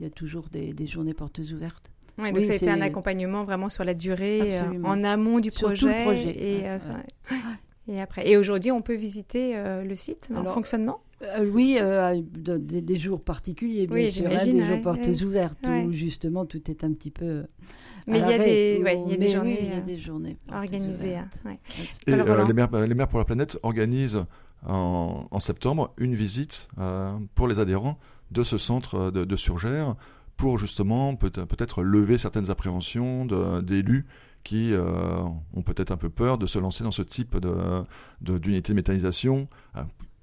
il 0.00 0.04
y 0.04 0.06
a 0.06 0.10
toujours 0.10 0.48
des, 0.50 0.74
journées 0.86 1.14
portes 1.14 1.38
ouvertes. 1.38 1.90
Ouais, 2.18 2.32
donc 2.32 2.44
ça 2.44 2.52
a 2.52 2.56
été 2.56 2.70
un 2.70 2.80
accompagnement 2.80 3.44
vraiment 3.44 3.68
sur 3.68 3.84
la 3.84 3.92
durée, 3.92 4.58
en 4.84 5.04
amont 5.04 5.38
du 5.38 5.50
projet. 5.50 6.34
Et, 6.34 6.64
et, 7.88 8.00
après. 8.00 8.26
Et 8.26 8.38
aujourd'hui, 8.38 8.72
on 8.72 8.80
peut 8.80 8.94
visiter 8.94 9.54
le 9.54 9.94
site 9.94 10.30
en 10.34 10.44
fonctionnement? 10.44 11.00
Euh, 11.22 11.50
oui, 11.50 11.78
euh, 11.80 12.20
des, 12.22 12.98
jours 12.98 13.22
particuliers, 13.22 13.86
bien 13.86 14.10
sûr, 14.10 14.26
hein, 14.26 14.44
des 14.44 14.66
jours 14.66 14.82
portes 14.82 15.08
ouvertes 15.24 15.66
où 15.86 15.90
justement 15.92 16.44
tout 16.44 16.70
est 16.70 16.84
un 16.84 16.92
petit 16.92 17.10
peu. 17.10 17.44
Mais 18.06 18.20
il 18.20 18.28
y, 18.28 18.32
a 18.34 18.38
des, 18.38 18.82
y 18.84 19.14
a 19.14 19.16
des 19.16 19.28
journées, 19.28 19.58
il 19.62 19.68
y 19.68 19.72
a 19.72 19.80
des 19.80 19.98
journées 19.98 20.36
organisées. 20.52 21.16
Hein, 21.16 21.28
Et 22.06 22.12
euh, 22.12 22.44
les, 22.46 22.52
maires, 22.52 22.68
les, 22.86 22.94
maires, 22.94 23.08
pour 23.08 23.18
la 23.18 23.24
planète 23.24 23.58
organisent 23.62 24.26
en, 24.66 25.26
en 25.30 25.40
septembre 25.40 25.92
une 25.96 26.14
visite 26.14 26.68
pour 27.34 27.48
les 27.48 27.60
adhérents 27.60 27.98
de 28.30 28.42
ce 28.42 28.58
centre 28.58 29.10
de, 29.10 29.24
de 29.24 29.36
Surgère 29.36 29.96
pour 30.36 30.58
justement 30.58 31.16
peut-être 31.16 31.82
lever 31.82 32.18
certaines 32.18 32.50
appréhensions 32.50 33.24
d'élus 33.62 34.06
qui 34.44 34.72
ont 34.76 35.62
peut-être 35.62 35.92
un 35.92 35.96
peu 35.96 36.10
peur 36.10 36.36
de 36.36 36.46
se 36.46 36.58
lancer 36.58 36.84
dans 36.84 36.92
ce 36.92 37.02
type 37.02 37.36
d'unité 38.20 38.60
de, 38.60 38.68
de 38.68 38.74
méthanisation 38.74 39.48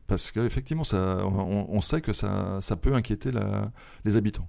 parce 0.08 0.32
qu'effectivement, 0.32 0.84
on, 0.94 1.66
on, 1.70 1.82
sait 1.82 2.02
que 2.02 2.14
ça, 2.14 2.60
ça 2.62 2.76
peut 2.76 2.94
inquiéter 2.94 3.32
la, 3.32 3.72
les 4.06 4.18
habitants. 4.18 4.48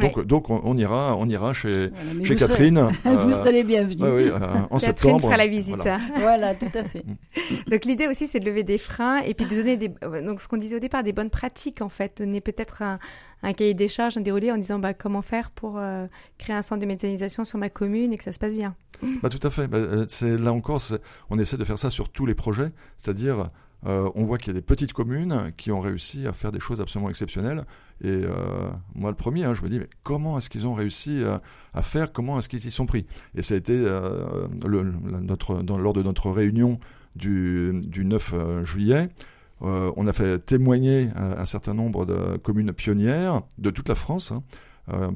Donc, 0.00 0.26
donc 0.26 0.50
on, 0.50 0.76
ira, 0.76 1.16
on 1.16 1.28
ira 1.28 1.52
chez, 1.52 1.90
chez 2.24 2.36
Catherine. 2.36 2.88
Serez, 3.02 3.16
vous 3.24 3.32
serez 3.32 3.52
les 3.52 3.64
bienvenus. 3.64 4.00
oui, 4.00 4.28
euh, 4.28 4.38
en 4.70 4.78
Catherine 4.78 5.20
fera 5.20 5.36
la 5.36 5.46
visite. 5.46 5.88
Voilà, 6.18 6.54
tout 6.54 6.70
à 6.74 6.84
fait. 6.84 7.04
Donc 7.70 7.84
l'idée 7.84 8.06
aussi, 8.08 8.26
c'est 8.26 8.40
de 8.40 8.46
lever 8.46 8.64
des 8.64 8.78
freins 8.78 9.20
et 9.20 9.34
puis 9.34 9.46
de 9.46 9.54
donner 9.54 9.76
des, 9.76 9.88
donc 9.88 10.40
ce 10.40 10.48
qu'on 10.48 10.56
disait 10.56 10.76
au 10.76 10.80
départ, 10.80 11.02
des 11.02 11.12
bonnes 11.12 11.30
pratiques 11.30 11.82
en 11.82 11.88
fait, 11.88 12.18
donner 12.18 12.40
peut-être 12.40 12.82
un, 12.82 12.96
un, 13.42 13.52
cahier 13.52 13.74
des 13.74 13.88
charges, 13.88 14.16
un 14.16 14.20
déroulé 14.20 14.50
en 14.50 14.58
disant 14.58 14.78
bah, 14.78 14.94
comment 14.94 15.22
faire 15.22 15.50
pour 15.50 15.78
euh, 15.78 16.06
créer 16.38 16.56
un 16.56 16.62
centre 16.62 16.80
de 16.80 16.86
méthanisation 16.86 17.44
sur 17.44 17.58
ma 17.58 17.70
commune 17.70 18.12
et 18.12 18.18
que 18.18 18.24
ça 18.24 18.32
se 18.32 18.38
passe 18.38 18.54
bien. 18.54 18.74
Bah, 19.22 19.28
tout 19.28 19.44
à 19.46 19.50
fait. 19.50 19.68
Bah, 19.68 19.78
euh, 19.78 20.38
là 20.38 20.52
encore, 20.52 20.82
on 21.30 21.38
essaie 21.38 21.56
de 21.56 21.64
faire 21.64 21.78
ça 21.78 21.90
sur 21.90 22.08
tous 22.08 22.26
les 22.26 22.34
projets, 22.34 22.72
c'est-à-dire 22.96 23.50
euh, 23.86 24.10
on 24.14 24.24
voit 24.24 24.38
qu'il 24.38 24.48
y 24.48 24.50
a 24.50 24.54
des 24.54 24.62
petites 24.62 24.92
communes 24.92 25.52
qui 25.56 25.70
ont 25.70 25.80
réussi 25.80 26.26
à 26.26 26.32
faire 26.32 26.52
des 26.52 26.60
choses 26.60 26.80
absolument 26.80 27.10
exceptionnelles. 27.10 27.64
Et 28.02 28.08
euh, 28.08 28.70
moi, 28.94 29.10
le 29.10 29.16
premier, 29.16 29.44
hein, 29.44 29.54
je 29.54 29.62
me 29.62 29.68
dis, 29.68 29.78
mais 29.78 29.88
comment 30.02 30.38
est-ce 30.38 30.48
qu'ils 30.48 30.66
ont 30.66 30.74
réussi 30.74 31.22
à, 31.74 31.82
faire? 31.82 32.12
Comment 32.12 32.38
est-ce 32.38 32.48
qu'ils 32.48 32.66
y 32.66 32.70
sont 32.70 32.86
pris? 32.86 33.06
Et 33.34 33.42
ça 33.42 33.54
a 33.54 33.56
été 33.56 33.74
euh, 33.74 34.46
lors 34.64 35.92
de 35.92 36.02
notre 36.02 36.30
réunion 36.30 36.78
du, 37.16 37.82
9 37.96 38.64
juillet. 38.64 39.08
on 39.60 40.06
a 40.06 40.12
fait 40.12 40.38
témoigner 40.44 41.10
un, 41.14 41.44
certain 41.44 41.74
nombre 41.74 42.06
de 42.06 42.36
communes 42.38 42.72
pionnières 42.72 43.42
de 43.58 43.70
toute 43.70 43.88
la 43.88 43.94
France 43.94 44.32
hein, 44.88 45.14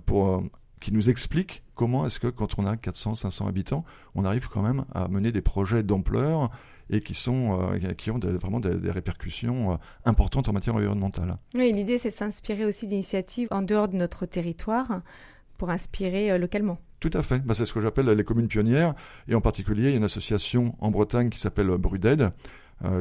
qui 0.81 0.93
nous 0.93 1.11
expliquent 1.11 1.63
comment 1.79 2.05
est-ce 2.05 2.19
que 2.19 2.27
quand 2.27 2.59
on 2.59 2.67
a 2.67 2.77
400, 2.77 3.15
500 3.15 3.47
habitants, 3.47 3.85
on 4.17 4.25
arrive 4.25 4.49
quand 4.49 4.63
même 4.63 4.85
à 4.93 5.07
mener 5.07 5.31
des 5.31 5.41
projets 5.41 5.85
d'ampleur 5.85 6.51
et 6.91 7.01
qui, 7.01 7.15
sont, 7.15 7.57
euh, 7.73 7.79
qui 7.95 8.11
ont 8.11 8.19
vraiment 8.19 8.59
des, 8.59 8.91
répercussions 8.91 9.73
euh, 9.73 9.77
importantes 10.05 10.49
en 10.49 10.53
matière 10.53 10.75
environnementale. 10.75 11.39
Oui, 11.55 11.73
l'idée 11.73 11.97
c'est 11.97 12.09
de 12.09 12.15
s'inspirer 12.15 12.65
aussi 12.65 12.89
d'initiatives 12.89 13.47
en 13.53 13.63
dehors 13.63 13.87
de 13.87 13.97
notre 13.97 14.27
territoire 14.27 15.03
pour 15.57 15.71
inspirer 15.71 16.33
euh, 16.33 16.39
localement. 16.39 16.79
Tout 16.99 17.13
à 17.13 17.23
fait. 17.23 17.39
Bah, 17.47 17.55
c'est 17.55 17.65
ce 17.65 17.73
que 17.73 17.81
j'appelle 17.81 18.07
les 18.07 18.25
communes 18.25 18.49
pionnières. 18.49 18.97
Et 19.29 19.37
en 19.37 19.41
particulier, 19.41 19.85
il 19.85 19.91
y 19.91 19.95
a 19.95 19.99
une 19.99 20.05
association 20.05 20.75
en 20.81 20.91
Bretagne 20.91 21.31
qui 21.31 21.39
s'appelle 21.39 21.69
Bruded, 21.69 22.33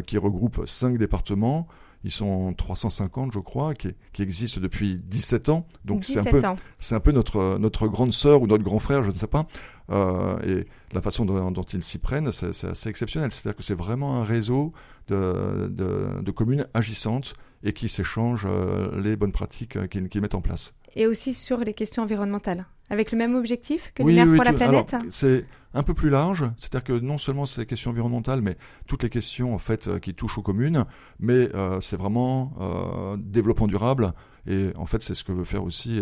qui 0.05 0.19
regroupe 0.19 0.67
cinq 0.67 0.97
départements. 0.99 1.67
Ils 2.03 2.11
sont 2.11 2.53
350, 2.53 3.33
je 3.33 3.39
crois, 3.39 3.73
qui, 3.73 3.89
qui 4.13 4.21
existent 4.21 4.61
depuis 4.61 4.97
17 4.97 5.49
ans. 5.49 5.67
Donc 5.83 6.05
c'est 6.05 6.19
un 6.19 6.23
peu, 6.23 6.41
c'est 6.77 6.95
un 6.95 6.99
peu 6.99 7.11
notre 7.11 7.57
notre 7.57 7.87
grande 7.87 8.13
sœur 8.13 8.41
ou 8.41 8.47
notre 8.47 8.63
grand 8.63 8.79
frère, 8.79 9.03
je 9.03 9.09
ne 9.09 9.15
sais 9.15 9.27
pas. 9.27 9.47
Euh, 9.89 10.37
et 10.45 10.67
la 10.93 11.01
façon 11.01 11.25
dont, 11.25 11.63
ils 11.73 11.83
s'y 11.83 11.97
prennent, 11.97 12.31
c'est 12.31 12.67
assez 12.67 12.89
exceptionnel. 12.89 13.31
C'est-à-dire 13.31 13.55
que 13.55 13.63
c'est 13.63 13.77
vraiment 13.77 14.17
un 14.17 14.23
réseau 14.23 14.73
de, 15.07 15.67
de, 15.69 16.31
communes 16.31 16.67
agissantes 16.73 17.35
et 17.63 17.73
qui 17.73 17.89
s'échangent 17.89 18.47
euh, 18.47 19.01
les 19.01 19.15
bonnes 19.15 19.31
pratiques 19.31 19.77
euh, 19.77 19.87
qu'ils 19.87 20.21
mettent 20.21 20.35
en 20.35 20.41
place. 20.41 20.73
Et 20.95 21.07
aussi 21.07 21.33
sur 21.33 21.59
les 21.59 21.73
questions 21.73 22.03
environnementales, 22.03 22.65
avec 22.89 23.11
le 23.11 23.17
même 23.17 23.35
objectif 23.35 23.91
que 23.95 24.03
les 24.03 24.13
maires 24.13 24.35
pour 24.35 24.43
la 24.43 24.53
planète 24.53 24.95
C'est 25.09 25.45
un 25.77 25.83
peu 25.83 25.93
plus 25.93 26.09
large, 26.09 26.43
c'est-à-dire 26.57 26.83
que 26.83 26.99
non 26.99 27.17
seulement 27.17 27.45
c'est 27.45 27.61
les 27.61 27.67
questions 27.67 27.91
environnementales, 27.91 28.41
mais 28.41 28.57
toutes 28.87 29.03
les 29.03 29.09
questions 29.09 29.53
en 29.53 29.59
fait 29.59 29.99
qui 29.99 30.13
touchent 30.13 30.37
aux 30.39 30.41
communes, 30.41 30.85
mais 31.19 31.49
c'est 31.81 31.97
vraiment 31.97 33.15
développement 33.17 33.67
durable, 33.67 34.13
et 34.47 34.71
en 34.75 34.85
fait 34.85 35.01
c'est 35.03 35.13
ce 35.13 35.23
que 35.23 35.31
veut 35.31 35.43
faire 35.43 35.63
aussi 35.63 36.01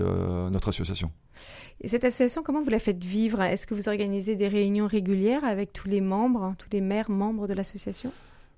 notre 0.51 0.69
association. 0.69 1.11
Et 1.81 1.89
cette 1.89 2.05
association, 2.05 2.41
comment 2.41 2.61
vous 2.61 2.69
la 2.69 2.79
faites 2.79 3.03
vivre? 3.03 3.41
Est-ce 3.41 3.67
que 3.67 3.75
vous 3.75 3.89
organisez 3.89 4.37
des 4.37 4.47
réunions 4.47 4.87
régulières 4.87 5.43
avec 5.43 5.73
tous 5.73 5.89
les 5.89 6.01
membres, 6.01 6.55
tous 6.57 6.69
les 6.71 6.81
maires 6.81 7.11
membres 7.11 7.47
de 7.47 7.53
l'association? 7.53 8.11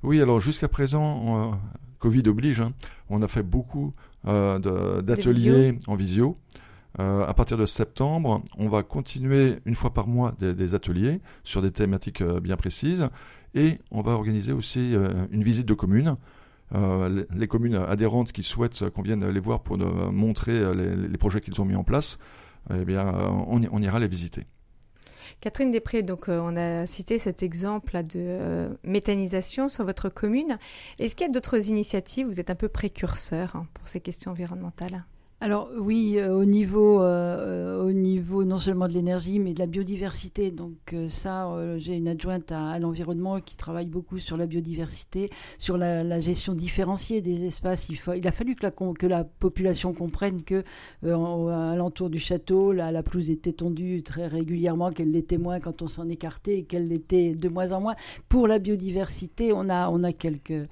Oui, 0.03 0.21
alors 0.21 0.39
jusqu'à 0.39 0.67
présent, 0.67 1.59
Covid 1.97 2.27
oblige, 2.27 2.61
hein, 2.61 2.73
on 3.09 3.23
a 3.23 3.27
fait 3.27 3.41
beaucoup 3.41 3.93
euh, 4.27 4.59
d'ateliers 5.01 5.79
en 5.87 5.95
visio. 5.95 6.37
Euh, 6.99 7.25
à 7.25 7.33
partir 7.33 7.57
de 7.57 7.65
septembre, 7.65 8.43
on 8.57 8.67
va 8.69 8.83
continuer 8.83 9.59
une 9.65 9.75
fois 9.75 9.93
par 9.93 10.07
mois 10.07 10.33
des, 10.39 10.75
ateliers 10.75 11.21
sur 11.43 11.61
des 11.61 11.71
thématiques 11.71 12.21
euh, 12.21 12.39
bien 12.39 12.57
précises 12.57 13.07
et 13.53 13.79
on 13.91 14.01
va 14.01 14.13
organiser 14.13 14.51
aussi 14.51 14.95
une 15.31 15.43
visite 15.43 15.65
de 15.65 15.73
communes. 15.73 16.17
Les, 16.73 17.47
communes 17.47 17.75
adhérentes 17.75 18.33
qui 18.33 18.43
souhaitent 18.43 18.89
qu'on 18.89 19.01
vienne 19.01 19.27
les 19.27 19.39
voir 19.39 19.61
pour 19.61 19.77
montrer 19.77 20.75
les 20.75 21.17
projets 21.17 21.39
qu'ils 21.39 21.59
ont 21.61 21.65
mis 21.65 21.75
en 21.75 21.85
place 21.85 22.19
eh 22.73 22.85
bien, 22.85 23.07
euh, 23.07 23.29
on, 23.47 23.81
ira 23.81 23.99
les 23.99 24.07
visiter. 24.07 24.45
Catherine 25.41 25.71
Després, 25.71 26.03
donc 26.03 26.29
euh, 26.29 26.39
on 26.41 26.55
a 26.55 26.85
cité 26.85 27.19
cet 27.19 27.43
exemple 27.43 27.93
de 28.03 28.15
euh, 28.17 28.69
méthanisation 28.83 29.67
sur 29.67 29.85
votre 29.85 30.09
commune. 30.09 30.57
Est-ce 30.99 31.15
qu'il 31.15 31.27
y 31.27 31.29
a 31.29 31.33
d'autres 31.33 31.69
initiatives? 31.69 32.27
Vous 32.27 32.39
êtes 32.39 32.49
un 32.49 32.55
peu 32.55 32.69
précurseur 32.69 33.55
hein, 33.55 33.67
pour 33.73 33.87
ces 33.87 33.99
questions 33.99 34.31
environnementales 34.31 35.05
alors 35.39 35.69
oui, 35.77 36.15
euh, 36.17 36.33
au 36.33 36.45
niveau, 36.45 36.99
euh, 37.03 37.83
au 37.83 37.91
niveau 37.91 38.43
non 38.43 38.57
seulement 38.57 38.87
de 38.87 38.93
l'énergie, 38.93 39.37
mais 39.37 39.53
de 39.53 39.59
la 39.59 39.67
biodiversité. 39.67 40.49
Donc 40.49 40.93
euh, 40.93 41.09
ça, 41.09 41.55
j'ai 41.77 41.95
une 41.95 42.07
adjointe 42.07 42.51
à, 42.51 42.79
l'environnement 42.79 43.39
qui 43.39 43.55
travaille 43.55 43.85
beaucoup 43.85 44.17
sur 44.17 44.35
la 44.35 44.47
biodiversité, 44.47 45.29
sur 45.59 45.77
la, 45.77 46.19
gestion 46.21 46.55
différenciée 46.55 47.21
des 47.21 47.45
espaces. 47.45 47.87
Il, 47.89 48.27
a 48.27 48.31
fallu 48.31 48.55
que 48.55 49.05
la, 49.05 49.23
population 49.25 49.93
comprenne 49.93 50.41
que 50.41 50.63
l'entour 51.03 52.09
du 52.09 52.17
château, 52.17 52.71
la, 52.71 52.91
la 52.91 53.03
pelouse 53.03 53.29
était 53.29 53.53
tondue 53.53 54.01
très 54.01 54.25
régulièrement, 54.25 54.91
qu'elle 54.91 55.11
l'était 55.11 55.37
moins 55.37 55.59
quand 55.59 55.83
on 55.83 55.87
s'en 55.87 56.09
écartait, 56.09 56.63
qu'elle 56.63 56.85
l'était 56.85 57.35
de 57.35 57.47
moins 57.47 57.73
en 57.73 57.81
moins. 57.81 57.95
Pour 58.27 58.47
la 58.47 58.57
biodiversité, 58.57 59.53
on 59.53 59.69
a, 59.69 59.89
on 59.89 60.03
a 60.03 60.13
quelques 60.13 60.67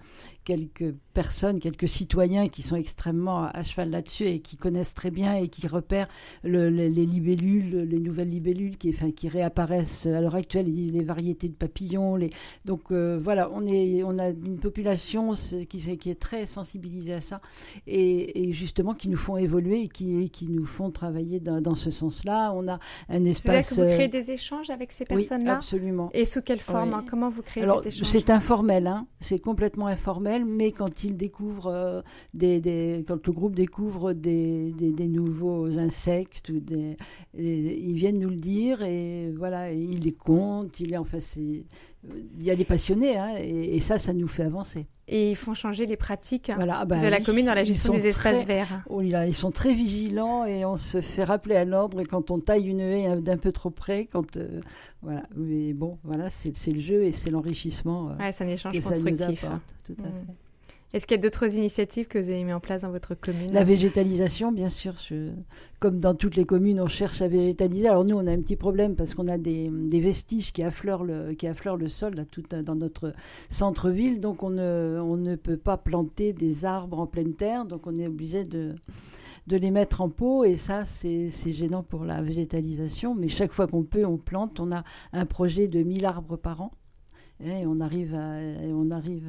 quelques 0.45 0.95
personnes, 1.15 1.59
quelques 1.59 1.87
citoyens 1.87 2.49
qui 2.49 2.61
sont 2.61 2.75
extrêmement 2.75 3.45
à 3.45 3.63
cheval 3.63 3.89
là-dessus 3.89 4.25
et 4.25 4.39
qui 4.41 4.57
connaissent 4.57 4.93
très 4.93 5.09
bien 5.09 5.35
et 5.35 5.47
qui 5.47 5.65
repèrent 5.65 6.09
les, 6.43 6.89
libellules, 6.89 7.87
les 7.89 7.99
nouvelles 7.99 8.29
libellules 8.29 8.77
qui, 8.77 8.89
enfin, 8.89 9.11
qui 9.11 9.29
réapparaissent 9.29 10.05
à 10.05 10.21
l'heure 10.21 10.35
actuelle, 10.35 10.67
les, 10.67 11.03
variétés 11.03 11.47
de 11.47 11.53
papillons. 11.53 12.17
Les... 12.17 12.31
Donc 12.65 12.91
euh, 12.91 13.17
voilà, 13.23 13.49
on, 13.51 13.65
est, 13.65 14.03
on 14.03 14.17
a 14.17 14.29
une 14.29 14.59
population 14.59 15.33
qui, 15.69 15.97
qui 15.97 16.09
est 16.09 16.19
très 16.19 16.45
sensibilisée 16.45 17.13
à 17.13 17.21
ça 17.21 17.41
et, 17.87 18.51
justement 18.51 18.93
qui 18.93 19.07
nous 19.07 19.17
font 19.17 19.37
évoluer 19.37 19.83
et 19.83 19.87
qui, 19.87 20.29
qui 20.29 20.47
nous 20.47 20.65
font 20.65 20.91
travailler 20.91 21.39
dans, 21.39 21.75
ce 21.75 21.91
sens-là. 21.91 22.51
On 22.53 22.67
a 22.67 22.79
un 23.09 23.23
espace. 23.23 23.67
C'est-à-dire 23.67 23.69
que 23.69 23.75
vous 23.75 23.95
créez 23.95 24.07
euh, 24.07 24.19
des 24.21 24.31
échanges 24.31 24.69
avec 24.69 24.91
ces 24.91 25.05
personnes-là 25.05 25.53
oui, 25.53 25.57
absolument. 25.57 26.09
Et 26.13 26.25
sous 26.25 26.41
quelle 26.41 26.59
forme 26.59 26.93
hein? 26.93 27.05
Comment 27.09 27.29
vous 27.29 27.41
créez 27.41 27.65
cet 27.65 27.85
échange? 27.85 28.07
C'est 28.09 28.29
informel, 28.29 28.87
hein 28.87 29.07
c'est 29.21 29.39
complètement 29.39 29.87
informel 29.87 30.43
mais 30.45 30.71
quand 30.71 31.04
ils 31.05 31.15
découvrent 31.17 32.03
des, 32.33 32.59
des, 32.59 33.03
quand 33.07 33.25
le 33.25 33.31
groupe 33.33 33.55
découvre 33.55 34.13
des, 34.13 34.71
des, 34.73 34.91
des 34.91 35.07
nouveaux 35.07 35.77
insectes, 35.77 36.49
ou 36.49 36.59
des, 36.59 36.97
ils 37.37 37.93
viennent 37.93 38.19
nous 38.19 38.29
le 38.29 38.35
dire 38.35 38.81
et 38.83 39.31
voilà, 39.37 39.71
ils 39.71 39.99
les 39.99 40.13
comptent, 40.13 40.79
il 40.79 40.93
est 40.93 40.97
en 40.97 41.03
face. 41.05 41.37
Il 41.37 41.63
y 42.43 42.51
a 42.51 42.55
des 42.55 42.65
passionnés 42.65 43.17
hein, 43.17 43.33
et, 43.39 43.75
et 43.75 43.79
ça, 43.79 43.97
ça 43.97 44.13
nous 44.13 44.27
fait 44.27 44.43
avancer. 44.43 44.85
Et 45.07 45.29
ils 45.31 45.35
font 45.35 45.53
changer 45.53 45.85
les 45.85 45.97
pratiques 45.97 46.51
Voilà, 46.55 46.79
ah 46.79 46.85
bah 46.85 46.97
de 46.99 47.05
la 47.07 47.21
commune 47.21 47.45
dans 47.45 47.53
la 47.53 47.63
gestion 47.63 47.93
des 47.93 48.07
espaces 48.07 48.43
très- 48.43 48.45
verts. 48.55 48.83
Oh 48.89 49.01
là, 49.01 49.27
ils 49.27 49.35
sont 49.35 49.51
très 49.51 49.73
vigilants 49.73 50.45
et 50.45 50.65
on 50.65 50.77
se 50.77 50.99
fait 51.01 51.23
rappeler 51.23 51.55
à 51.55 51.63
l'ordre 51.63 52.01
quand 52.03 52.31
on 52.31 52.39
taille 52.39 52.67
une 52.67 52.79
haie 52.79 53.21
d'un 53.21 53.37
peu 53.37 53.51
trop 53.51 53.69
près. 53.69 54.07
Quand, 54.11 54.35
euh, 54.37 54.61
voilà. 55.03 55.21
Mais 55.35 55.73
bon, 55.73 55.99
voilà, 56.03 56.31
c'est 56.31 56.57
c'est 56.57 56.71
le 56.71 56.79
jeu 56.79 57.03
et 57.03 57.11
c'est 57.11 57.29
l'enrichissement 57.29 58.09
euh, 58.09 58.17
Ouais, 58.17 58.31
c'est 58.31 58.45
un 58.45 58.49
échange 58.49 58.79
constructif. 58.81 59.43
apporte. 59.43 59.61
Tout 59.85 59.95
à 60.03 60.07
Mm. 60.07 60.11
fait. 60.11 60.33
Est-ce 60.95 61.05
qu'il 61.05 61.17
y 61.17 61.19
a 61.19 61.21
d'autres 61.21 61.57
initiatives 61.57 62.07
que 62.07 62.17
vous 62.17 62.29
avez 62.29 62.45
mis 62.45 62.53
en 62.53 62.61
place 62.61 62.83
dans 62.83 62.89
votre 62.89 63.15
commune 63.15 63.51
La 63.51 63.65
végétalisation, 63.65 64.53
bien 64.53 64.69
sûr. 64.69 64.93
Comme 65.81 65.99
dans 65.99 66.15
toutes 66.15 66.37
les 66.37 66.45
communes, 66.45 66.79
on 66.79 66.87
cherche 66.87 67.21
à 67.21 67.27
végétaliser. 67.27 67.89
Alors 67.89 68.05
nous, 68.05 68.15
on 68.15 68.25
a 68.25 68.31
un 68.31 68.39
petit 68.39 68.55
problème 68.55 68.95
parce 68.95 69.13
qu'on 69.13 69.27
a 69.27 69.37
des, 69.37 69.69
vestiges 69.99 70.53
qui 70.53 70.63
affleurent 70.63 71.03
le, 71.03 71.33
qui 71.33 71.47
affleurent 71.47 71.75
le 71.75 71.89
sol 71.89 72.25
tout, 72.31 72.43
dans 72.49 72.75
notre 72.75 73.11
centre-ville. 73.49 74.21
Donc 74.21 74.41
on 74.41 74.51
ne, 74.51 75.35
peut 75.35 75.57
pas 75.57 75.75
planter 75.75 76.31
des 76.31 76.63
arbres 76.63 76.97
en 76.97 77.07
pleine 77.07 77.33
terre. 77.33 77.65
Donc 77.65 77.87
on 77.87 77.99
est 77.99 78.07
obligé 78.07 78.43
de, 78.43 78.73
de 79.47 79.57
les 79.57 79.71
mettre 79.71 79.99
en 79.99 80.07
pot. 80.07 80.45
Et 80.45 80.55
ça, 80.55 80.85
c'est 80.85 81.29
c'est 81.29 81.51
gênant 81.51 81.83
pour 81.83 82.05
la 82.05 82.21
végétalisation. 82.21 83.15
Mais 83.15 83.27
chaque 83.27 83.51
fois 83.51 83.67
qu'on 83.67 83.83
peut, 83.83 84.05
on 84.05 84.15
plante. 84.15 84.61
On 84.61 84.71
a 84.71 84.85
un 85.11 85.25
projet 85.25 85.67
de 85.67 85.83
1000 85.83 86.05
arbres 86.05 86.37
par 86.37 86.61
an. 86.61 86.71
Et 87.43 87.65
on 87.65 87.79
arrive 87.79 88.15
à, 88.15 88.41
et 88.41 88.71
on 88.71 88.89
arrive 88.91 89.27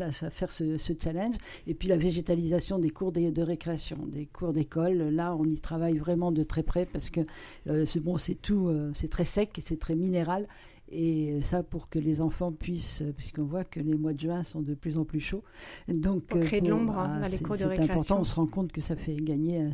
à, 0.00 0.10
faire 0.10 0.50
ce, 0.50 0.78
challenge. 1.02 1.34
Et 1.66 1.74
puis 1.74 1.88
la 1.88 1.96
végétalisation 1.96 2.78
des 2.78 2.90
cours 2.90 3.12
de, 3.12 3.42
récréation, 3.42 3.98
des 4.06 4.26
cours 4.26 4.52
d'école, 4.52 5.10
là 5.10 5.36
on 5.38 5.44
y 5.44 5.60
travaille 5.60 5.98
vraiment 5.98 6.32
de 6.32 6.42
très 6.42 6.62
près 6.62 6.86
parce 6.86 7.10
que 7.10 7.20
euh, 7.68 7.84
c'est 7.84 8.00
bon, 8.00 8.16
c'est 8.16 8.34
tout, 8.34 8.68
euh, 8.68 8.90
c'est 8.94 9.10
très 9.10 9.26
sec, 9.26 9.60
c'est 9.62 9.78
très 9.78 9.94
minéral. 9.94 10.46
Et 10.90 11.40
ça 11.40 11.62
pour 11.62 11.88
que 11.88 11.98
les 11.98 12.20
enfants 12.20 12.52
puissent, 12.52 13.02
euh, 13.02 13.12
puisqu'on 13.12 13.44
voit 13.44 13.64
que 13.64 13.80
les 13.80 13.94
mois 13.94 14.12
de 14.12 14.20
juin 14.20 14.44
sont 14.44 14.60
de 14.60 14.74
plus 14.74 14.98
en 14.98 15.04
plus 15.04 15.20
chauds. 15.20 15.42
Donc, 15.88 16.24
Pour 16.24 16.40
créer 16.40 16.60
de 16.60 16.68
l'ombre, 16.70 16.98
hein, 16.98 17.18
dans 17.18 17.26
les 17.26 17.32
c'est- 17.38 17.42
cours 17.42 17.54
de 17.54 17.60
c'est 17.60 17.66
récréation. 17.66 17.94
important, 17.94 18.20
on 18.20 18.24
se 18.24 18.34
rend 18.34 18.46
compte 18.46 18.70
que 18.70 18.80
ça 18.80 18.94
fait 18.94 19.16
gagner 19.16 19.60
un- 19.60 19.72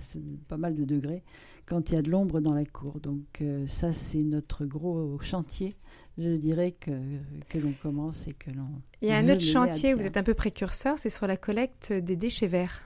pas 0.49 0.57
mal 0.57 0.75
de 0.77 0.85
degrés 0.85 1.23
quand 1.67 1.91
il 1.91 1.95
y 1.95 1.99
a 1.99 2.03
de 2.03 2.11
l'ombre 2.11 2.41
dans 2.41 2.55
la 2.55 2.65
cour. 2.65 3.01
Donc 3.01 3.41
euh, 3.43 3.67
ça 3.67 3.93
c'est 3.93 4.23
notre 4.23 4.65
gros 4.65 5.19
chantier, 5.21 5.75
je 6.17 6.37
dirais, 6.37 6.73
que, 6.79 6.93
que 7.49 7.59
l'on 7.59 7.73
commence 7.83 8.27
et 8.29 8.33
que 8.33 8.51
l'on... 8.51 8.67
Il 9.03 9.09
y 9.09 9.13
a 9.13 9.17
un 9.17 9.29
autre 9.29 9.41
chantier 9.43 9.95
où 9.95 9.99
vous 9.99 10.07
êtes 10.07 10.17
un 10.17 10.23
peu 10.23 10.35
précurseur, 10.35 10.99
c'est 10.99 11.11
sur 11.11 11.27
la 11.27 11.37
collecte 11.37 11.93
des 11.93 12.17
déchets 12.17 12.47
verts, 12.47 12.83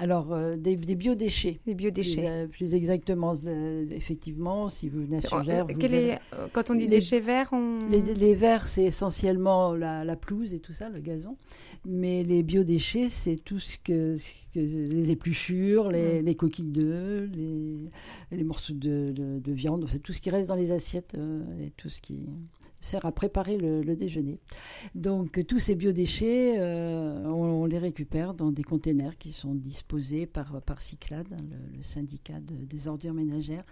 Alors, 0.00 0.32
euh, 0.32 0.56
des, 0.56 0.76
des 0.76 0.94
biodéchets. 0.94 1.58
des 1.66 1.74
Plus, 1.74 1.74
biodéchets. 1.74 2.28
euh, 2.28 2.46
plus 2.46 2.72
exactement, 2.72 3.36
euh, 3.46 3.84
effectivement, 3.90 4.68
si 4.68 4.88
vous 4.88 5.00
venez 5.04 5.18
Surgères, 5.20 5.66
euh, 5.68 5.74
vous 5.74 5.84
est- 5.94 6.18
quand 6.52 6.70
on 6.70 6.74
dit 6.76 6.84
Les- 6.84 6.90
déchets 6.90 7.18
verts, 7.18 7.48
on... 7.52 7.78
Les, 7.90 8.00
les 8.02 8.34
verts, 8.34 8.68
c'est 8.68 8.84
essentiellement 8.84 9.74
la, 9.74 10.04
la 10.04 10.14
pelouse 10.14 10.54
et 10.54 10.60
tout 10.60 10.72
ça, 10.72 10.88
le 10.88 11.00
gazon. 11.00 11.36
Mais 11.84 12.22
les 12.22 12.44
biodéchets, 12.44 13.08
c'est 13.08 13.36
tout 13.36 13.58
ce 13.58 13.76
que, 13.78 14.16
ce 14.16 14.28
que- 14.54 14.60
les 14.60 15.10
épluchures, 15.10 15.90
les, 15.90 16.20
Mm. 16.22 16.24
les 16.26 16.34
coquilles 16.36 16.70
d'œufs, 16.70 17.28
les, 17.34 18.44
morceaux 18.44 18.74
de, 18.74 19.10
de- 19.12 19.40
de 19.40 19.52
viande, 19.52 19.84
c'est 19.88 19.98
tout 19.98 20.12
ce 20.12 20.20
qui 20.20 20.30
reste 20.30 20.48
dans 20.48 20.54
les 20.54 20.70
assiettes 20.70 21.14
et 21.60 21.70
tout 21.76 21.88
ce 21.88 22.00
qui 22.00 22.20
sert 22.80 23.04
à 23.04 23.12
préparer 23.12 23.56
le, 23.56 23.82
le 23.82 23.96
déjeuner. 23.96 24.38
Donc 24.94 25.44
tous 25.46 25.58
ces 25.58 25.74
biodéchets, 25.74 26.56
euh, 26.58 27.24
on, 27.26 27.62
on 27.62 27.66
les 27.66 27.78
récupère 27.78 28.34
dans 28.34 28.50
des 28.50 28.62
containers 28.62 29.18
qui 29.18 29.32
sont 29.32 29.54
disposés 29.54 30.26
par, 30.26 30.60
par 30.62 30.80
Cyclade, 30.80 31.26
hein, 31.32 31.42
le, 31.50 31.78
le 31.78 31.82
syndicat 31.82 32.40
de- 32.40 32.64
des 32.64 32.88
ordures 32.88 33.14
ménagères. 33.14 33.64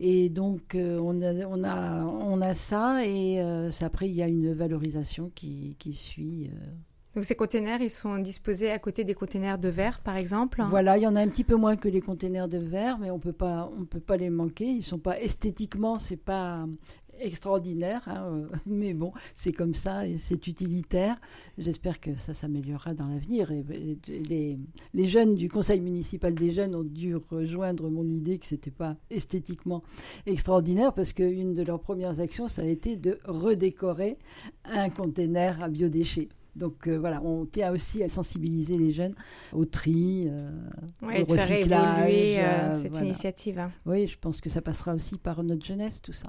Et 0.00 0.28
donc 0.28 0.74
euh, 0.74 0.98
on, 1.02 1.22
a, 1.22 1.46
on, 1.46 1.62
a, 1.62 2.04
on 2.04 2.40
a 2.40 2.54
ça 2.54 3.06
et 3.06 3.40
euh, 3.40 3.70
après 3.80 4.08
il 4.08 4.14
y 4.14 4.22
a 4.22 4.28
une 4.28 4.52
valorisation 4.52 5.30
qui, 5.34 5.76
qui 5.78 5.92
suit. 5.94 6.50
Donc 7.14 7.24
ces 7.24 7.34
containers, 7.34 7.82
ils 7.82 7.90
sont 7.90 8.16
disposés 8.16 8.70
à 8.70 8.78
côté 8.78 9.04
des 9.04 9.12
containers 9.12 9.58
de 9.58 9.68
verre, 9.68 10.00
par 10.00 10.16
exemple? 10.16 10.62
Voilà, 10.70 10.96
il 10.96 11.02
y 11.02 11.06
en 11.06 11.14
a 11.14 11.20
un 11.20 11.28
petit 11.28 11.44
peu 11.44 11.56
moins 11.56 11.76
que 11.76 11.88
les 11.88 12.00
containers 12.00 12.48
de 12.48 12.56
verre, 12.56 12.96
mais 12.98 13.10
on 13.10 13.18
peut 13.18 13.34
pas, 13.34 13.70
on 13.78 13.84
peut 13.84 14.00
pas 14.00 14.16
les 14.16 14.30
manquer. 14.30 14.64
Ils 14.64 14.82
sont 14.82 14.98
pas 14.98 15.20
esthétiquement, 15.20 15.98
c'est 15.98 16.16
pas 16.16 16.66
extraordinaire, 17.18 18.02
hein, 18.06 18.26
euh, 18.32 18.48
mais 18.66 18.94
bon, 18.94 19.12
c'est 19.34 19.52
comme 19.52 19.74
ça 19.74 20.06
et 20.06 20.16
c'est 20.16 20.46
utilitaire. 20.46 21.20
J'espère 21.58 22.00
que 22.00 22.16
ça 22.16 22.34
s'améliorera 22.34 22.94
dans 22.94 23.06
l'avenir. 23.06 23.50
Et, 23.52 24.58
les 24.94 25.08
jeunes 25.08 25.34
du 25.34 25.48
conseil 25.48 25.80
municipal 25.80 26.34
des 26.34 26.52
jeunes 26.52 26.74
ont 26.74 26.84
dû 26.84 27.16
rejoindre 27.16 27.88
mon 27.90 28.08
idée 28.08 28.38
que 28.38 28.46
c'était 28.46 28.70
pas 28.70 28.96
esthétiquement 29.10 29.82
extraordinaire 30.26 30.92
parce 30.92 31.12
qu'une 31.12 31.54
de 31.54 31.62
leurs 31.62 31.80
premières 31.80 32.20
actions, 32.20 32.48
ça 32.48 32.62
a 32.62 32.66
été 32.66 32.96
de 32.96 33.18
redécorer 33.24 34.18
un 34.64 34.90
container 34.90 35.62
à 35.62 35.68
biodéchets. 35.68 36.28
Donc 36.54 36.86
euh, 36.86 36.98
voilà, 36.98 37.22
on 37.22 37.46
tient 37.46 37.72
aussi 37.72 38.02
à 38.02 38.08
sensibiliser 38.08 38.76
les 38.76 38.92
jeunes 38.92 39.14
au 39.52 39.64
tri. 39.64 40.26
euh, 40.28 40.50
Ouais, 41.00 41.22
au 41.22 41.24
de 41.24 41.32
faire 41.38 41.48
recyclage, 41.48 42.10
évoluer 42.10 42.38
euh, 42.38 42.42
euh, 42.42 42.72
cette 42.72 42.90
voilà. 42.92 43.06
initiative. 43.06 43.58
hein. 43.58 43.70
Oui, 43.86 44.06
je 44.06 44.18
pense 44.18 44.40
que 44.40 44.50
ça 44.50 44.60
passera 44.60 44.94
aussi 44.94 45.16
par 45.18 45.42
notre 45.42 45.64
jeunesse, 45.64 46.00
tout 46.02 46.12
ça. 46.12 46.28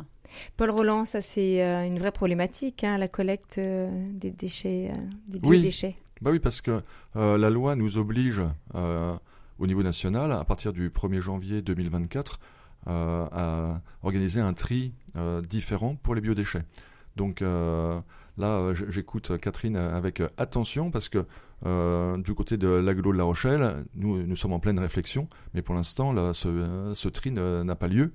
Paul 0.57 0.69
Roland, 0.71 1.05
ça 1.05 1.19
c'est 1.21 1.63
euh, 1.63 1.85
une 1.85 1.99
vraie 1.99 2.11
problématique, 2.13 2.83
hein, 2.83 2.97
la 2.97 3.07
collecte 3.07 3.57
euh, 3.57 3.89
des 4.13 4.31
déchets, 4.31 4.91
euh, 4.93 4.97
des 5.27 5.39
Oui. 5.43 5.57
biodéchets. 5.57 5.95
Bah 6.21 6.31
oui, 6.31 6.39
parce 6.39 6.61
que 6.61 6.81
euh, 7.17 7.37
la 7.37 7.49
loi 7.49 7.75
nous 7.75 7.97
oblige 7.97 8.41
euh, 8.75 9.15
au 9.59 9.67
niveau 9.67 9.83
national, 9.83 10.31
à 10.31 10.43
partir 10.45 10.71
du 10.71 10.89
1er 10.89 11.19
janvier 11.19 11.61
2024, 11.61 12.39
euh, 12.87 13.25
à 13.31 13.81
organiser 14.03 14.39
un 14.39 14.53
tri 14.53 14.93
euh, 15.17 15.41
différent 15.41 15.95
pour 16.01 16.15
les 16.15 16.21
biodéchets. 16.21 16.63
Donc 17.17 17.41
euh, 17.41 17.99
là, 18.37 18.57
euh, 18.59 18.73
j'écoute 18.89 19.37
Catherine 19.39 19.75
avec 19.75 20.21
attention 20.37 20.91
parce 20.91 21.09
que 21.09 21.25
euh, 21.65 22.17
du 22.17 22.33
côté 22.33 22.57
de 22.57 22.67
l'agglo 22.67 23.11
de 23.13 23.17
La 23.17 23.23
Rochelle, 23.23 23.85
nous, 23.95 24.23
nous 24.23 24.35
sommes 24.35 24.53
en 24.53 24.59
pleine 24.59 24.79
réflexion, 24.79 25.27
mais 25.53 25.61
pour 25.61 25.75
l'instant, 25.75 26.13
ce, 26.33 26.47
euh, 26.47 26.93
ce 26.93 27.07
tri 27.09 27.31
n'a 27.31 27.75
pas 27.75 27.87
lieu. 27.87 28.13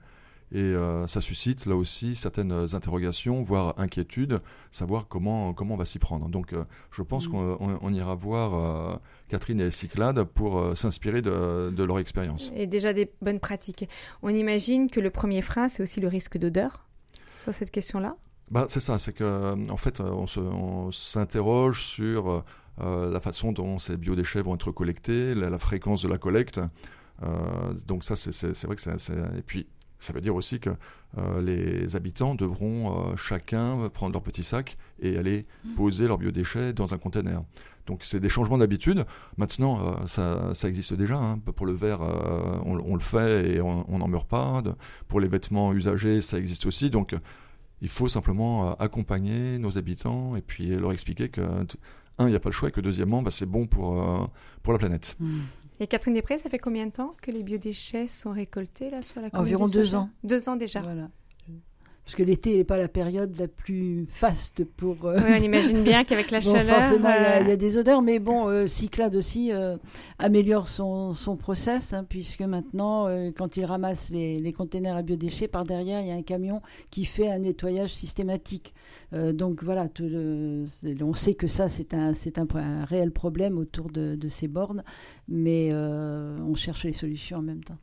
Et 0.50 0.61
euh, 0.62 1.07
ça 1.07 1.20
suscite 1.20 1.66
là 1.66 1.76
aussi 1.76 2.14
certaines 2.14 2.52
interrogations, 2.72 3.42
voire 3.42 3.74
inquiétudes, 3.76 4.40
savoir 4.70 5.07
comment, 5.07 5.52
comment 5.52 5.74
on 5.74 5.76
va 5.76 5.85
s'y 5.85 5.98
prendre. 5.98 6.26
Donc 6.31 6.54
euh, 6.54 6.64
je 6.90 7.02
pense 7.02 7.28
Mm. 7.28 7.31
qu'on 7.31 7.57
on- 7.61 7.78
on 7.83 7.92
ira 7.92 8.14
voir 8.14 8.54
euh, 8.54 8.96
Catherine 9.28 9.61
et 9.61 9.70
Cyclades 9.70 10.24
pour 10.24 10.59
euh, 10.59 10.74
s'inspirer 10.74 11.20
de, 11.20 11.68
de 11.70 11.85
leur 11.85 11.98
expérience. 11.98 12.50
Et 12.57 12.66
déjà 12.66 12.94
des 12.94 13.12
bonnes 13.20 13.40
pratiques. 13.40 13.90
On 14.22 14.31
imagine 14.31 14.88
que 14.88 15.00
le 15.00 15.11
premier 15.11 15.42
frein, 15.42 15.68
c'est 15.68 15.83
aussi 15.83 16.00
le 16.00 16.09
risque 16.09 16.38
d'odeur 16.38 16.87
sur 17.37 17.52
cette 17.52 17.70
question-là? 17.70 18.16
Bah, 18.50 18.64
c'est 18.68 18.80
ça, 18.80 18.98
c'est 18.98 19.12
que 19.12 19.24
euh, 19.24 19.56
en 19.68 19.76
fait, 19.76 20.00
euh, 20.00 20.11
on 20.11 20.90
s'interroge 20.90 21.82
sur 21.84 22.44
euh, 22.80 23.11
la 23.11 23.20
façon 23.20 23.52
dont 23.52 23.78
ces 23.78 23.96
biodéchets 23.96 24.40
vont 24.42 24.54
être 24.54 24.70
collectés, 24.72 25.34
la, 25.34 25.50
la 25.50 25.58
fréquence 25.58 26.02
de 26.02 26.08
la 26.08 26.18
collecte. 26.18 26.61
Euh, 27.22 27.28
donc 27.87 28.04
ça, 28.04 28.16
c'est- 28.16 28.64
vrai 28.66 28.76
que 28.76 28.80
c'est... 28.82 29.12
Et 29.37 29.42
puis, 29.44 29.66
ça 29.98 30.12
veut 30.12 30.20
dire 30.20 30.34
aussi 30.37 30.61
que 30.61 30.70
euh, 31.18 31.42
les 31.42 31.96
habitants 31.96 32.34
devront 32.37 33.16
chacun 33.16 33.88
prendre 33.92 34.12
leur 34.12 34.22
petit 34.22 34.44
sac 34.44 34.78
et 35.00 35.18
aller 35.18 35.44
Mm. 35.64 35.74
poser 35.74 36.06
leurs 36.06 36.18
biodéchets 36.18 36.72
dans 36.72 36.94
un 36.94 36.98
conteneur. 36.98 37.42
Donc 37.87 38.04
c'est 38.04 38.20
des 38.20 38.28
changements 38.28 38.58
d'habitude. 38.58 39.04
Maintenant, 39.38 40.06
ça, 40.06 40.54
ça 40.54 40.68
existe 40.68 40.92
déjà. 40.94 41.16
hein. 41.16 41.38
Pour 41.38 41.66
le 41.66 41.72
verre, 41.72 42.00
on, 42.64 42.78
on 42.84 42.94
le 42.94 43.00
fait 43.00 43.50
et 43.56 43.61
on 43.62 43.98
n'en 43.98 44.08
meurt 44.08 44.28
pas. 44.28 44.62
Pour 45.08 45.20
les 45.20 45.26
vêtements 45.28 45.72
usagés, 45.72 46.20
ça 46.22 46.38
existe 46.38 46.66
aussi. 46.66 46.90
Donc 46.90 47.14
il 47.81 47.88
faut 47.88 48.09
simplement 48.09 48.71
euh, 48.71 48.73
accompagner 48.79 49.59
nos 49.59 49.79
habitants 49.79 50.35
et 50.37 50.43
puis 50.43 50.69
leur 50.69 50.93
expliquer 50.93 51.29
que, 51.29 51.41
un, 51.41 52.27
il 52.27 52.31
n'y 52.31 52.37
a 52.37 52.41
pas 52.41 52.49
le 52.49 52.55
choix 52.55 52.69
et 52.69 52.73
que 52.73 52.81
deuxièmement, 52.81 53.23
bah, 53.23 53.31
c'est 53.31 53.47
bon 53.47 53.67
pour, 53.67 54.03
euh, 54.03 54.27
pour 54.62 54.73
la 54.73 54.79
planète. 54.79 55.17
Et 55.81 55.87
Catherine 55.87 56.14
Després, 56.14 56.38
ça 56.38 56.51
fait 56.51 56.59
combien 56.59 56.87
de 56.87 56.93
temps 56.93 57.17
que 57.23 57.31
les 57.31 57.43
biodéchets 57.43 58.09
sont 58.09 58.33
récoltés 58.33 58.91
là 58.91 59.03
sur 59.03 59.21
la 59.21 59.31
commune 59.31 59.47
Environ 59.47 59.67
de 59.67 59.73
deux 59.73 59.95
ans. 59.95 60.11
Deux 60.25 60.49
ans 60.49 60.57
déjà. 60.57 60.83
Voilà. 60.83 61.09
Parce 62.09 62.16
que 62.16 62.23
l'été 62.23 62.57
n'est 62.57 62.64
pas 62.64 62.79
la 62.79 62.88
période 62.88 63.37
la 63.38 63.49
plus 63.49 64.07
faste 64.09 64.64
pour. 64.64 65.05
euh, 65.05 65.18
Oui, 65.23 65.31
on 65.38 65.42
imagine 65.44 65.85
bien 65.85 66.05
qu'avec 66.07 66.31
la 66.31 66.38
Bon, 66.40 66.53
chaleur. 66.53 66.81
forcément, 66.81 67.11
il 67.11 67.21
y, 67.23 67.27
a- 67.27 67.37
euh, 67.37 67.40
il 67.42 67.49
y 67.49 67.51
a 67.51 67.57
des 67.57 67.77
odeurs, 67.77 68.01
mais 68.01 68.18
bon, 68.18 68.49
euh, 68.49 68.66
Cyclade 68.66 69.14
aussi 69.14 69.51
améliore 70.18 70.68
son, 70.68 71.12
son 71.12 71.37
process, 71.37 71.92
hein, 71.92 72.07
puisque 72.09 72.40
maintenant, 72.40 73.09
quand 73.37 73.59
il 73.59 73.66
ramasse 73.66 74.09
les, 74.09 74.40
les 74.40 74.53
containers 74.55 74.97
à 74.97 75.03
biodéchets, 75.03 75.49
par 75.49 75.64
derrière, 75.66 76.01
il 76.01 76.07
y 76.07 76.11
a 76.11 76.14
un 76.14 76.23
camion 76.23 76.62
qui 76.90 77.05
fait 77.05 77.29
un 77.31 77.40
nettoyage 77.40 77.92
systématique. 77.92 78.73
Donc 79.12 79.62
voilà, 79.62 79.87
tout 79.90 80.09
le- 80.09 80.64
on 81.03 81.12
sait 81.12 81.35
que 81.35 81.47
ça, 81.47 81.68
c'est 81.68 81.92
un, 81.92 82.14
c'est 82.14 82.38
un, 82.38 82.47
un 82.55 82.87
réel 82.87 83.11
problème 83.11 83.59
autour 83.59 83.90
de, 83.90 84.14
de 84.14 84.29
ces 84.29 84.49
bornes, 84.49 84.83
mais 85.29 85.75
on 85.75 86.55
cherche 86.55 86.85
les 86.85 86.94
solutions 86.94 87.37
en 87.37 87.42
même 87.42 87.62
temps. 87.62 87.77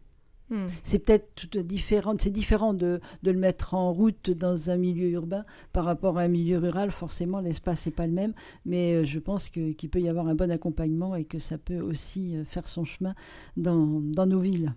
Hmm. 0.50 0.66
C'est 0.84 1.00
peut-être 1.00 1.58
différent, 1.58 2.16
c'est 2.20 2.30
différent 2.30 2.76
de, 2.76 3.02
de, 3.24 3.32
le 3.32 3.40
mettre 3.40 3.74
en 3.74 3.92
route 3.92 4.30
dans 4.30 4.70
un 4.70 4.78
milieu 4.78 5.10
urbain 5.10 5.44
par 5.74 5.86
rapport 5.86 6.20
à 6.20 6.22
un 6.22 6.28
milieu 6.28 6.60
rural. 6.60 6.92
Forcément, 6.92 7.40
l'espace 7.40 7.88
n'est 7.88 7.92
pas 7.92 8.06
le 8.06 8.14
même, 8.14 8.34
mais 8.64 8.94
euh, 8.94 9.06
je 9.06 9.18
pense 9.18 9.50
qu'il 9.50 9.90
peut 9.90 10.00
y 10.00 10.08
avoir 10.08 10.28
un 10.28 10.36
bon 10.36 10.52
accompagnement 10.52 11.16
et 11.16 11.26
que 11.26 11.40
ça 11.40 11.58
peut 11.58 11.80
aussi 11.80 12.36
euh, 12.36 12.46
faire 12.46 12.68
son 12.68 12.86
chemin 12.86 13.16
dans, 13.58 14.02
dans 14.02 14.28
nos 14.28 14.40
villes. 14.40 14.74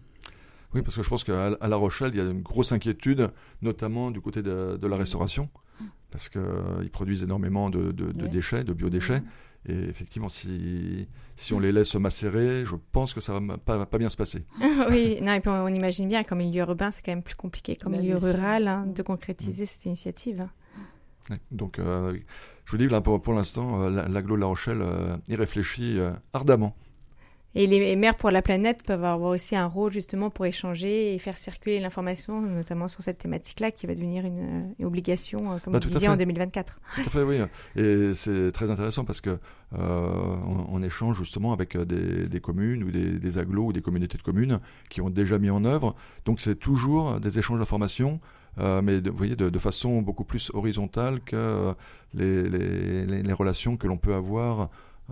Oui, 0.75 0.83
parce 0.83 0.97
que 0.97 1.03
je 1.03 1.09
pense 1.09 1.25
qu'à 1.25 1.51
La 1.61 1.77
Rochelle, 1.77 2.11
il 2.13 2.19
y 2.19 2.21
a 2.21 2.31
une 2.31 2.43
grosse 2.43 2.73
inquiétude, 2.73 3.31
notamment 3.63 4.11
du 4.11 4.21
côté 4.21 4.43
de, 4.43 4.87
la 4.87 4.97
restauration, 4.97 5.49
parce 6.11 6.29
qu'ils 6.29 6.41
euh, 6.43 6.89
produisent 6.93 7.23
énormément 7.23 7.71
de, 7.71 7.93
déchets, 8.27 8.65
de 8.65 8.73
biodéchets. 8.73 9.23
Et 9.66 9.75
effectivement, 9.88 10.29
si, 10.29 11.09
si 11.37 11.53
on 11.53 11.61
les 11.61 11.73
laisse 11.73 11.94
macérer, 11.97 12.64
je 12.64 12.77
pense 12.92 13.12
que 13.12 13.21
ça 13.21 13.38
va 13.38 13.59
pas, 13.59 13.87
pas 13.87 13.99
bien 13.99 14.09
se 14.09 14.16
passer. 14.16 14.44
oui, 14.90 15.18
non, 15.21 15.33
et 15.33 15.40
puis 15.40 15.51
on, 15.51 15.68
imagine 15.68 16.09
bien 16.09 16.25
qu'en 16.25 16.37
milieu 16.37 16.61
urbain, 16.61 16.90
c'est 16.90 17.05
quand 17.05 17.12
même 17.12 17.23
plus 17.23 17.35
compliqué 17.35 17.77
qu'en 17.77 17.90
milieu 17.90 18.16
rural 18.16 18.68
hein, 18.68 18.87
de 18.87 19.03
concrétiser 19.03 19.66
cette 19.66 19.85
initiative. 19.87 20.47
donc, 21.51 21.79
euh, 21.79 22.16
je 22.64 22.71
vous 22.71 22.79
dis, 22.79 22.88
là, 22.88 23.01
pour, 23.01 23.21
pour 23.21 23.35
l'instant, 23.35 23.83
euh, 23.83 24.09
l'aglo 24.09 24.37
de 24.37 24.40
La 24.40 24.47
Rochelle 24.47 24.83
y 25.29 25.35
réfléchit 25.35 25.99
ardemment. 26.33 26.75
Et 27.55 27.67
les 27.67 27.97
maires 27.97 28.15
pour 28.15 28.31
la 28.31 28.43
planète 28.43 28.83
peuvent 28.85 29.05
avoir 29.05 29.31
aussi 29.31 29.57
un 29.57 29.67
rôle 29.67 29.91
justement 29.91 30.29
pour 30.29 30.45
échanger 30.45 31.15
et 31.15 31.19
faire 31.19 31.39
circuler 31.39 31.81
l'information, 31.81 32.43
notamment 32.43 32.89
sur 32.89 33.03
cette 33.03 33.19
thématique-là, 33.19 33.71
qui 33.71 33.87
va 33.87 33.95
devenir 33.95 34.27
une, 34.27 34.75
obligation, 34.85 35.53
euh, 35.53 35.59
comme 35.65 35.73
bah, 35.73 35.81
vous 35.83 35.89
disiez, 35.89 36.09
en 36.09 36.17
2024. 36.17 36.79
Tout 36.95 37.01
à 37.01 37.05
fait, 37.05 37.23
oui. 37.23 37.39
Et 37.75 38.13
c'est 38.15 38.53
très 38.53 38.71
intéressant 38.71 39.05
parce 39.05 39.23
que 39.23 39.39
euh, 39.79 40.37
on, 40.69 40.83
échange 40.83 41.19
justement 41.19 41.53
avec 41.53 41.75
euh, 41.75 41.85
des, 41.85 42.41
communes 42.41 42.85
ou 42.85 42.91
des, 42.91 43.19
des 43.19 43.39
agglos 43.39 43.67
ou 43.67 43.73
des 43.73 43.83
communautés 43.83 44.19
de 44.19 44.23
communes 44.23 44.61
qui 44.91 45.01
ont 45.01 45.11
déjà 45.11 45.39
mis 45.39 45.51
en 45.51 45.65
œuvre. 45.65 45.97
Donc 46.27 46.41
c'est 46.41 46.55
toujours 46.55 47.19
des 47.19 47.39
échanges 47.39 47.59
d'informations. 47.59 48.21
mais 48.59 49.01
vous 49.01 49.17
voyez, 49.17 49.37
de, 49.37 49.59
façon 49.59 50.03
beaucoup 50.03 50.25
plus 50.25 50.51
horizontale 50.55 51.21
que 51.21 51.75
les, 52.15 52.43
les, 52.49 53.23
les 53.23 53.33
relations 53.33 53.77
que 53.77 53.87
l'on 53.87 53.97
peut 53.97 54.15
avoir 54.15 54.61
euh, 54.61 54.67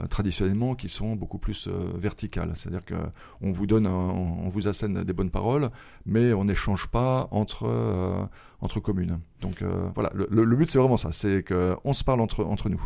traditionnellement 0.08 0.74
qui 0.74 0.88
sont 0.88 1.16
beaucoup 1.16 1.38
plus 1.38 1.68
euh, 1.68 1.92
verticales. 1.94 2.52
C'est-à-dire 2.54 2.82
qu'on 2.84 3.52
vous 3.52 3.66
donne, 3.66 3.86
on 3.86 4.48
vous 4.48 4.68
assène 4.68 5.04
des 5.04 5.12
bonnes 5.12 5.30
paroles, 5.30 5.70
mais 6.04 6.32
on 6.32 6.44
n'échange 6.44 6.86
pas 6.88 7.28
entre, 7.30 7.66
euh, 7.66 8.24
entre 8.60 8.80
communes. 8.80 9.20
Donc 9.40 9.62
voilà, 9.94 10.10
le, 10.14 10.56
but 10.56 10.68
c'est 10.68 10.78
vraiment 10.78 10.96
ça, 10.96 11.12
c'est 11.12 11.44
qu'on 11.44 11.92
se 11.92 12.04
parle 12.04 12.20
entre, 12.20 12.44
entre 12.44 12.68
nous. 12.68 12.82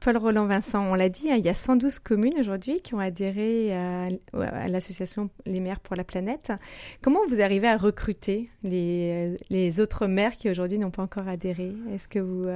Paul 0.00 0.16
Roland 0.16 0.46
Vincent, 0.46 0.82
on 0.84 0.94
l'a 0.94 1.08
dit, 1.08 1.30
hein, 1.30 1.36
il 1.36 1.44
y 1.44 1.48
a 1.48 1.54
112 1.54 1.98
communes 1.98 2.38
aujourd'hui 2.38 2.80
qui 2.82 2.94
ont 2.94 2.98
adhéré 2.98 3.74
à, 3.74 4.08
l'association 4.68 5.30
Les 5.46 5.60
maires 5.60 5.80
pour 5.80 5.96
la 5.96 6.04
planète. 6.04 6.52
Comment 7.02 7.20
vous 7.28 7.40
arrivez 7.40 7.68
à 7.68 7.76
recruter 7.76 8.50
les, 8.62 9.36
les 9.50 9.80
autres 9.80 10.06
maires 10.06 10.36
qui 10.36 10.50
aujourd'hui 10.50 10.78
n'ont 10.78 10.90
pas 10.90 11.02
encore 11.02 11.28
adhéré? 11.28 11.72
Est-ce 11.92 12.08
que 12.08 12.18
vous, 12.18 12.46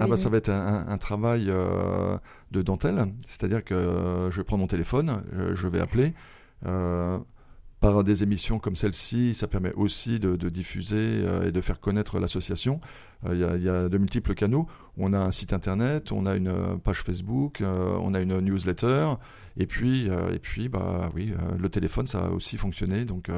ah 0.00 0.06
bah 0.06 0.16
ça 0.16 0.28
va 0.28 0.38
être 0.38 0.50
un, 0.50 0.98
travail 0.98 1.46
euh, 1.48 2.16
de 2.50 2.62
dentelle, 2.62 3.06
c'est-à-dire 3.26 3.64
que 3.64 3.74
euh, 3.74 4.30
je 4.30 4.38
vais 4.38 4.44
prendre 4.44 4.62
mon 4.62 4.66
téléphone, 4.66 5.22
euh, 5.34 5.54
je 5.54 5.68
vais 5.68 5.80
appeler. 5.80 6.12
Par 7.80 8.02
des 8.04 8.22
émissions 8.22 8.58
comme 8.58 8.76
celle-ci, 8.76 9.34
ça 9.34 9.46
permet 9.46 9.72
aussi 9.74 10.18
de, 10.18 10.48
diffuser 10.48 11.24
et 11.44 11.52
de 11.52 11.60
faire 11.60 11.78
connaître 11.78 12.18
l'association. 12.18 12.80
Il 13.30 13.38
y, 13.38 13.68
a 13.68 13.88
de 13.88 13.98
multiples 13.98 14.34
canaux. 14.34 14.66
On 14.96 15.12
a 15.12 15.18
un 15.18 15.30
site 15.30 15.52
internet, 15.52 16.12
on 16.12 16.26
a 16.26 16.36
une 16.36 16.78
page 16.82 17.02
Facebook, 17.02 17.62
on 17.62 18.14
a 18.14 18.20
une 18.20 18.40
newsletter, 18.40 19.14
et 19.58 19.66
puis, 19.66 20.08
et 20.32 20.38
puis, 20.38 20.68
bah 20.68 21.10
oui, 21.14 21.32
le 21.58 21.68
téléphone, 21.68 22.06
ça 22.06 22.26
a 22.26 22.30
aussi 22.30 22.56
fonctionné. 22.56 23.04
Donc, 23.04 23.30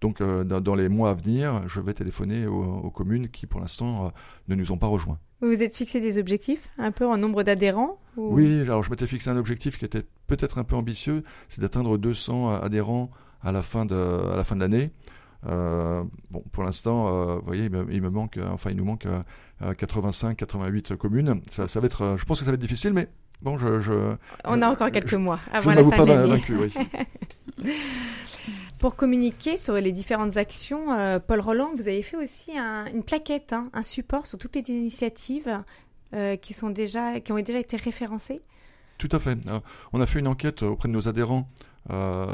donc 0.00 0.22
dans, 0.22 0.74
les 0.74 0.88
mois 0.88 1.10
à 1.10 1.14
venir, 1.14 1.66
je 1.66 1.80
vais 1.80 1.94
téléphoner 1.94 2.46
aux 2.46 2.90
communes 2.90 3.28
qui, 3.28 3.46
pour 3.46 3.60
l'instant, 3.60 4.12
ne 4.48 4.54
nous 4.54 4.72
ont 4.72 4.78
pas 4.78 4.86
rejoints. 4.86 5.18
Vous 5.42 5.48
vous 5.48 5.62
êtes 5.64 5.74
fixé 5.74 6.00
des 6.00 6.18
objectifs, 6.18 6.68
un 6.78 6.92
peu 6.92 7.04
en 7.04 7.16
nombre 7.16 7.42
d'adhérents 7.42 7.98
Oui, 8.16 8.60
alors 8.60 8.84
je 8.84 8.90
m'étais 8.90 9.08
fixé 9.08 9.28
un 9.28 9.36
objectif 9.36 9.76
qui 9.76 9.84
était 9.84 10.04
peut-être 10.28 10.58
un 10.58 10.62
peu 10.62 10.76
ambitieux, 10.76 11.24
c'est 11.48 11.60
d'atteindre 11.60 11.98
200 11.98 12.60
adhérents 12.62 13.10
à 13.42 13.52
la 13.52 13.62
fin 13.62 13.84
de, 13.84 13.94
à 13.94 14.36
la 14.36 14.44
fin 14.44 14.56
de 14.56 14.60
l'année. 14.60 14.90
Euh, 15.46 16.04
bon, 16.30 16.42
pour 16.52 16.62
l'instant, 16.62 17.08
euh, 17.08 17.36
vous 17.36 17.46
voyez, 17.46 17.64
il 17.64 18.02
me, 18.02 18.10
manque, 18.10 18.38
enfin, 18.50 18.70
il 18.70 18.76
nous 18.76 18.84
manque 18.84 19.06
85, 19.76 20.30
euh, 20.30 20.34
88 20.34 20.96
communes. 20.96 21.40
Ça, 21.50 21.66
ça, 21.66 21.80
va 21.80 21.86
être, 21.86 22.16
je 22.16 22.24
pense 22.24 22.38
que 22.38 22.44
ça 22.44 22.50
va 22.50 22.54
être 22.54 22.60
difficile, 22.60 22.92
mais 22.92 23.08
bon, 23.40 23.58
je. 23.58 23.80
je 23.80 24.14
On 24.44 24.62
a 24.62 24.68
encore 24.68 24.90
quelques 24.90 25.14
mois 25.14 25.40
avant 25.52 25.70
je 25.70 25.76
la 25.76 25.84
fin 25.84 26.04
de 26.04 26.08
l'année. 26.08 26.30
Vaincu, 26.30 26.56
oui. 26.56 26.72
Pour 28.82 28.96
communiquer 28.96 29.56
sur 29.56 29.74
les 29.74 29.92
différentes 29.92 30.36
actions, 30.36 30.92
euh, 30.92 31.20
Paul 31.20 31.38
Roland, 31.38 31.70
vous 31.76 31.86
avez 31.86 32.02
fait 32.02 32.16
aussi 32.16 32.50
une 32.92 33.04
plaquette, 33.04 33.52
hein, 33.52 33.70
un 33.74 33.84
support 33.84 34.26
sur 34.26 34.38
toutes 34.38 34.56
les 34.56 34.68
initiatives 34.68 35.62
euh, 36.14 36.34
qui, 36.34 36.52
sont 36.52 36.68
déjà, 36.68 37.20
qui 37.20 37.30
ont 37.30 37.36
déjà 37.36 37.60
été 37.60 37.76
référencées? 37.76 38.40
Tout 38.98 39.08
à 39.12 39.20
fait. 39.20 39.38
Euh, 39.46 39.60
on 39.92 40.00
a 40.00 40.06
fait 40.06 40.18
une 40.18 40.26
enquête 40.26 40.64
auprès 40.64 40.88
de 40.88 40.92
nos 40.92 41.06
adhérents 41.06 41.48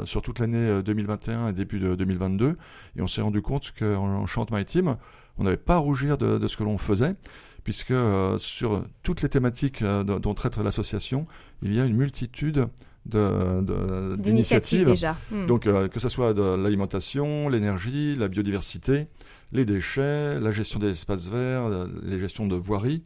sur 0.05 0.21
toute 0.21 0.39
l'année 0.39 0.81
2021 0.83 1.49
et 1.49 1.53
début 1.53 1.79
de 1.79 1.95
2022, 1.95 2.57
et 2.97 3.01
on 3.01 3.07
s'est 3.07 3.21
rendu 3.21 3.41
compte 3.41 3.73
qu'en 3.77 4.25
Charente-Maritime, 4.25 4.97
on 5.37 5.43
n'avait 5.43 5.57
pas 5.57 5.75
à 5.75 5.79
rougir 5.79 6.17
de, 6.17 6.47
ce 6.47 6.57
que 6.57 6.63
l'on 6.63 6.77
faisait, 6.77 7.15
puisque 7.63 7.93
sur 8.37 8.85
toutes 9.03 9.21
les 9.21 9.29
thématiques 9.29 9.83
dont 9.83 10.33
traite 10.33 10.57
l'association, 10.57 11.27
il 11.61 11.73
y 11.73 11.79
a 11.79 11.85
une 11.85 11.95
multitude 11.95 12.67
d'initiatives. 13.05 14.85
déjà. 14.85 15.17
Hmm. 15.31 15.47
Donc, 15.47 15.65
euh, 15.67 15.87
que 15.87 15.99
ce 15.99 16.09
soit 16.09 16.33
de 16.33 16.55
l'alimentation, 16.55 17.49
l'énergie, 17.49 18.15
la 18.15 18.27
biodiversité, 18.27 19.07
les 19.51 19.65
déchets, 19.65 20.39
la 20.39 20.51
gestion 20.51 20.79
des 20.79 20.91
espaces 20.91 21.29
verts, 21.29 21.69
les 22.03 22.19
gestions 22.19 22.47
de 22.47 22.55
voiries, 22.55 23.03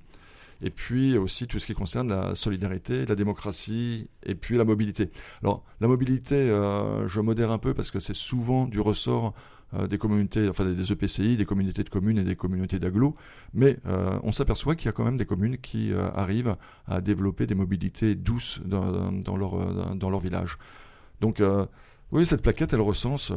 et 0.64 0.70
puis 0.70 1.18
aussi 1.18 1.46
tout 1.46 1.60
ce 1.60 1.68
qui 1.68 1.74
concerne 1.74 2.08
la 2.08 2.36
solidarité, 2.36 3.06
la 3.06 3.16
démocratie, 3.16 4.08
et 4.26 4.34
puis 4.34 4.58
la 4.58 4.64
mobilité. 4.64 5.12
Alors, 5.44 5.64
la 5.82 5.88
mobilité, 5.88 6.36
euh, 6.36 7.08
je 7.08 7.20
modère 7.20 7.52
un 7.52 7.58
peu 7.58 7.74
parce 7.74 7.92
que 7.92 8.00
c'est 8.00 8.16
souvent 8.16 8.66
du 8.66 8.80
ressort 8.80 9.34
euh, 9.74 9.88
des 9.88 9.98
communautés, 9.98 10.48
enfin 10.48 10.66
des 10.66 10.92
EPCI, 10.92 11.36
des 11.36 11.46
communautés 11.46 11.84
de 11.84 11.90
communes 11.90 12.18
et 12.18 12.24
des 12.24 12.38
communautés 12.38 12.80
d'agglos, 12.80 13.16
mais 13.54 13.78
euh, 13.86 14.18
on 14.24 14.32
s'aperçoit 14.32 14.76
qu'il 14.76 14.86
y 14.86 14.90
a 14.90 14.94
quand 14.94 15.04
même 15.04 15.18
des 15.18 15.26
communes 15.26 15.58
qui 15.58 15.92
arrivent 15.94 16.56
à 16.88 17.02
développer 17.02 17.46
des 17.46 17.56
mobilités 17.56 18.16
douces 18.16 18.62
dans, 18.66 19.38
leur, 19.38 19.96
dans 19.96 20.10
leur 20.10 20.20
village. 20.22 20.58
Donc 21.20 21.42
oui, 22.14 22.26
cette 22.26 22.42
plaquette, 22.42 22.74
elle 22.74 22.82
recense, 22.82 23.32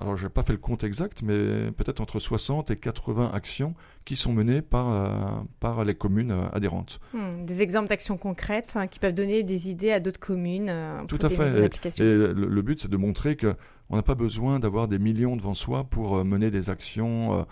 alors 0.00 0.16
je 0.16 0.24
n'ai 0.24 0.28
pas 0.30 0.42
fait 0.42 0.52
le 0.52 0.58
compte 0.58 0.84
exact, 0.84 1.22
mais 1.22 1.70
peut-être 1.72 2.00
entre 2.00 2.20
60 2.20 2.70
et 2.70 2.76
80 2.76 3.30
actions 3.34 3.74
qui 4.04 4.16
sont 4.16 4.32
menées 4.32 4.62
par, 4.62 5.44
par 5.60 5.84
les 5.84 5.94
communes 5.94 6.34
adhérentes. 6.52 7.00
Hmm, 7.12 7.44
des 7.44 7.62
exemples 7.62 7.88
d'actions 7.88 8.16
concrètes 8.16 8.74
hein, 8.76 8.86
qui 8.86 8.98
peuvent 8.98 9.14
donner 9.14 9.42
des 9.42 9.70
idées 9.70 9.92
à 9.92 10.00
d'autres 10.00 10.20
communes. 10.20 10.72
Tout 11.08 11.18
à 11.22 11.28
fait. 11.28 11.68
Et, 11.98 12.16
le, 12.16 12.62
but, 12.62 12.80
c'est 12.80 12.90
de 12.90 12.96
montrer 12.96 13.36
que 13.36 13.54
on 13.90 13.96
n'a 13.96 14.02
pas 14.02 14.14
besoin 14.14 14.58
d'avoir 14.58 14.88
des 14.88 14.98
millions 14.98 15.36
devant 15.36 15.54
soi 15.54 15.84
pour 15.84 16.18
euh, 16.18 16.24
mener 16.24 16.50
des 16.50 16.70
actions 16.70 17.32
euh, 17.32 17.42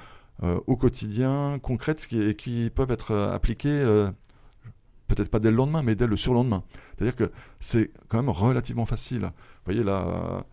euh, 0.43 0.61
au 0.67 0.77
quotidien, 0.77 1.59
concrètes, 1.62 2.07
qui, 2.07 2.35
qui 2.35 2.71
peuvent 2.71 2.91
être 2.91 3.15
appliquées 3.15 3.83
peut-être 5.09 5.31
pas 5.31 5.39
dès 5.39 5.51
le 5.51 5.57
lendemain, 5.57 5.85
mais 5.85 5.95
dès 5.95 6.09
le 6.09 6.17
surlendemain. 6.17 6.65
C'est-à-dire 6.97 7.15
que 7.15 7.31
c'est 7.61 7.93
quand 8.09 8.19
même 8.19 8.29
relativement 8.29 8.87
facile. 8.87 9.21
Vous 9.21 9.73
voyez 9.73 9.85
là, 9.85 10.45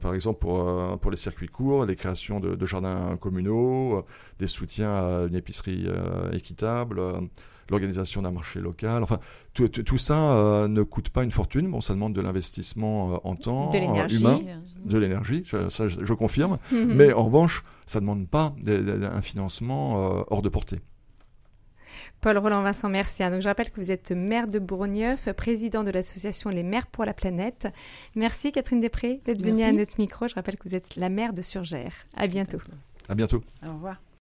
par 0.00 0.14
exemple 0.14 0.40
pour, 0.40 0.98
pour 1.00 1.10
les 1.10 1.16
circuits 1.16 1.48
courts, 1.48 1.84
les 1.84 1.96
créations 1.96 2.40
de, 2.40 2.54
de 2.54 2.66
jardins 2.66 3.16
communaux, 3.20 4.04
des 4.38 4.46
soutiens 4.46 4.94
à 4.94 5.26
une 5.28 5.34
épicerie 5.34 5.86
équitable 6.32 7.28
l'organisation 7.70 8.22
d'un 8.22 8.30
marché 8.30 8.60
local. 8.60 9.02
Enfin, 9.02 9.18
tout, 9.54 9.68
tout 9.68 9.98
ça 9.98 10.32
euh, 10.32 10.68
ne 10.68 10.82
coûte 10.82 11.10
pas 11.10 11.24
une 11.24 11.30
fortune. 11.30 11.70
Bon, 11.70 11.80
ça 11.80 11.94
demande 11.94 12.14
de 12.14 12.20
l'investissement 12.20 13.14
euh, 13.14 13.16
en 13.24 13.36
temps, 13.36 13.70
de 13.70 13.78
euh, 13.78 14.08
humain, 14.08 14.38
de 14.84 14.98
l'énergie, 14.98 15.44
ça, 15.68 15.88
je, 15.88 16.12
confirme. 16.12 16.58
Mhm. 16.72 16.94
Mais 16.94 17.12
en 17.12 17.24
revanche, 17.24 17.64
ça 17.86 18.00
ne 18.00 18.02
demande 18.02 18.28
pas 18.28 18.54
un 18.66 19.22
financement 19.22 20.24
hors 20.28 20.42
de 20.42 20.48
portée. 20.48 20.80
Paul 22.20 22.38
Roland 22.38 22.62
Vincent, 22.62 22.88
merci. 22.88 23.22
Donc, 23.30 23.40
je 23.40 23.48
rappelle 23.48 23.70
que 23.70 23.80
vous 23.80 23.92
êtes 23.92 24.12
maire 24.12 24.48
de 24.48 24.58
Bourgneuf, 24.58 25.30
président 25.32 25.84
de 25.84 25.90
l'association 25.90 26.50
Les 26.50 26.62
Maires 26.62 26.86
pour 26.88 27.04
la 27.04 27.14
Planète. 27.14 27.68
Merci 28.16 28.50
Catherine 28.52 28.80
Després 28.80 29.20
d'être 29.24 29.42
venue 29.42 29.62
à 29.62 29.72
notre 29.72 29.98
micro. 29.98 30.26
Je 30.26 30.34
rappelle 30.34 30.56
que 30.56 30.68
vous 30.68 30.74
êtes 30.74 30.96
la 30.96 31.08
maire 31.08 31.32
de 31.32 31.42
Surgère. 31.42 31.92
À 32.16 32.26
bientôt. 32.26 32.58
À 33.08 33.14
bientôt. 33.14 33.42
Au 33.64 33.72
revoir. 33.72 34.00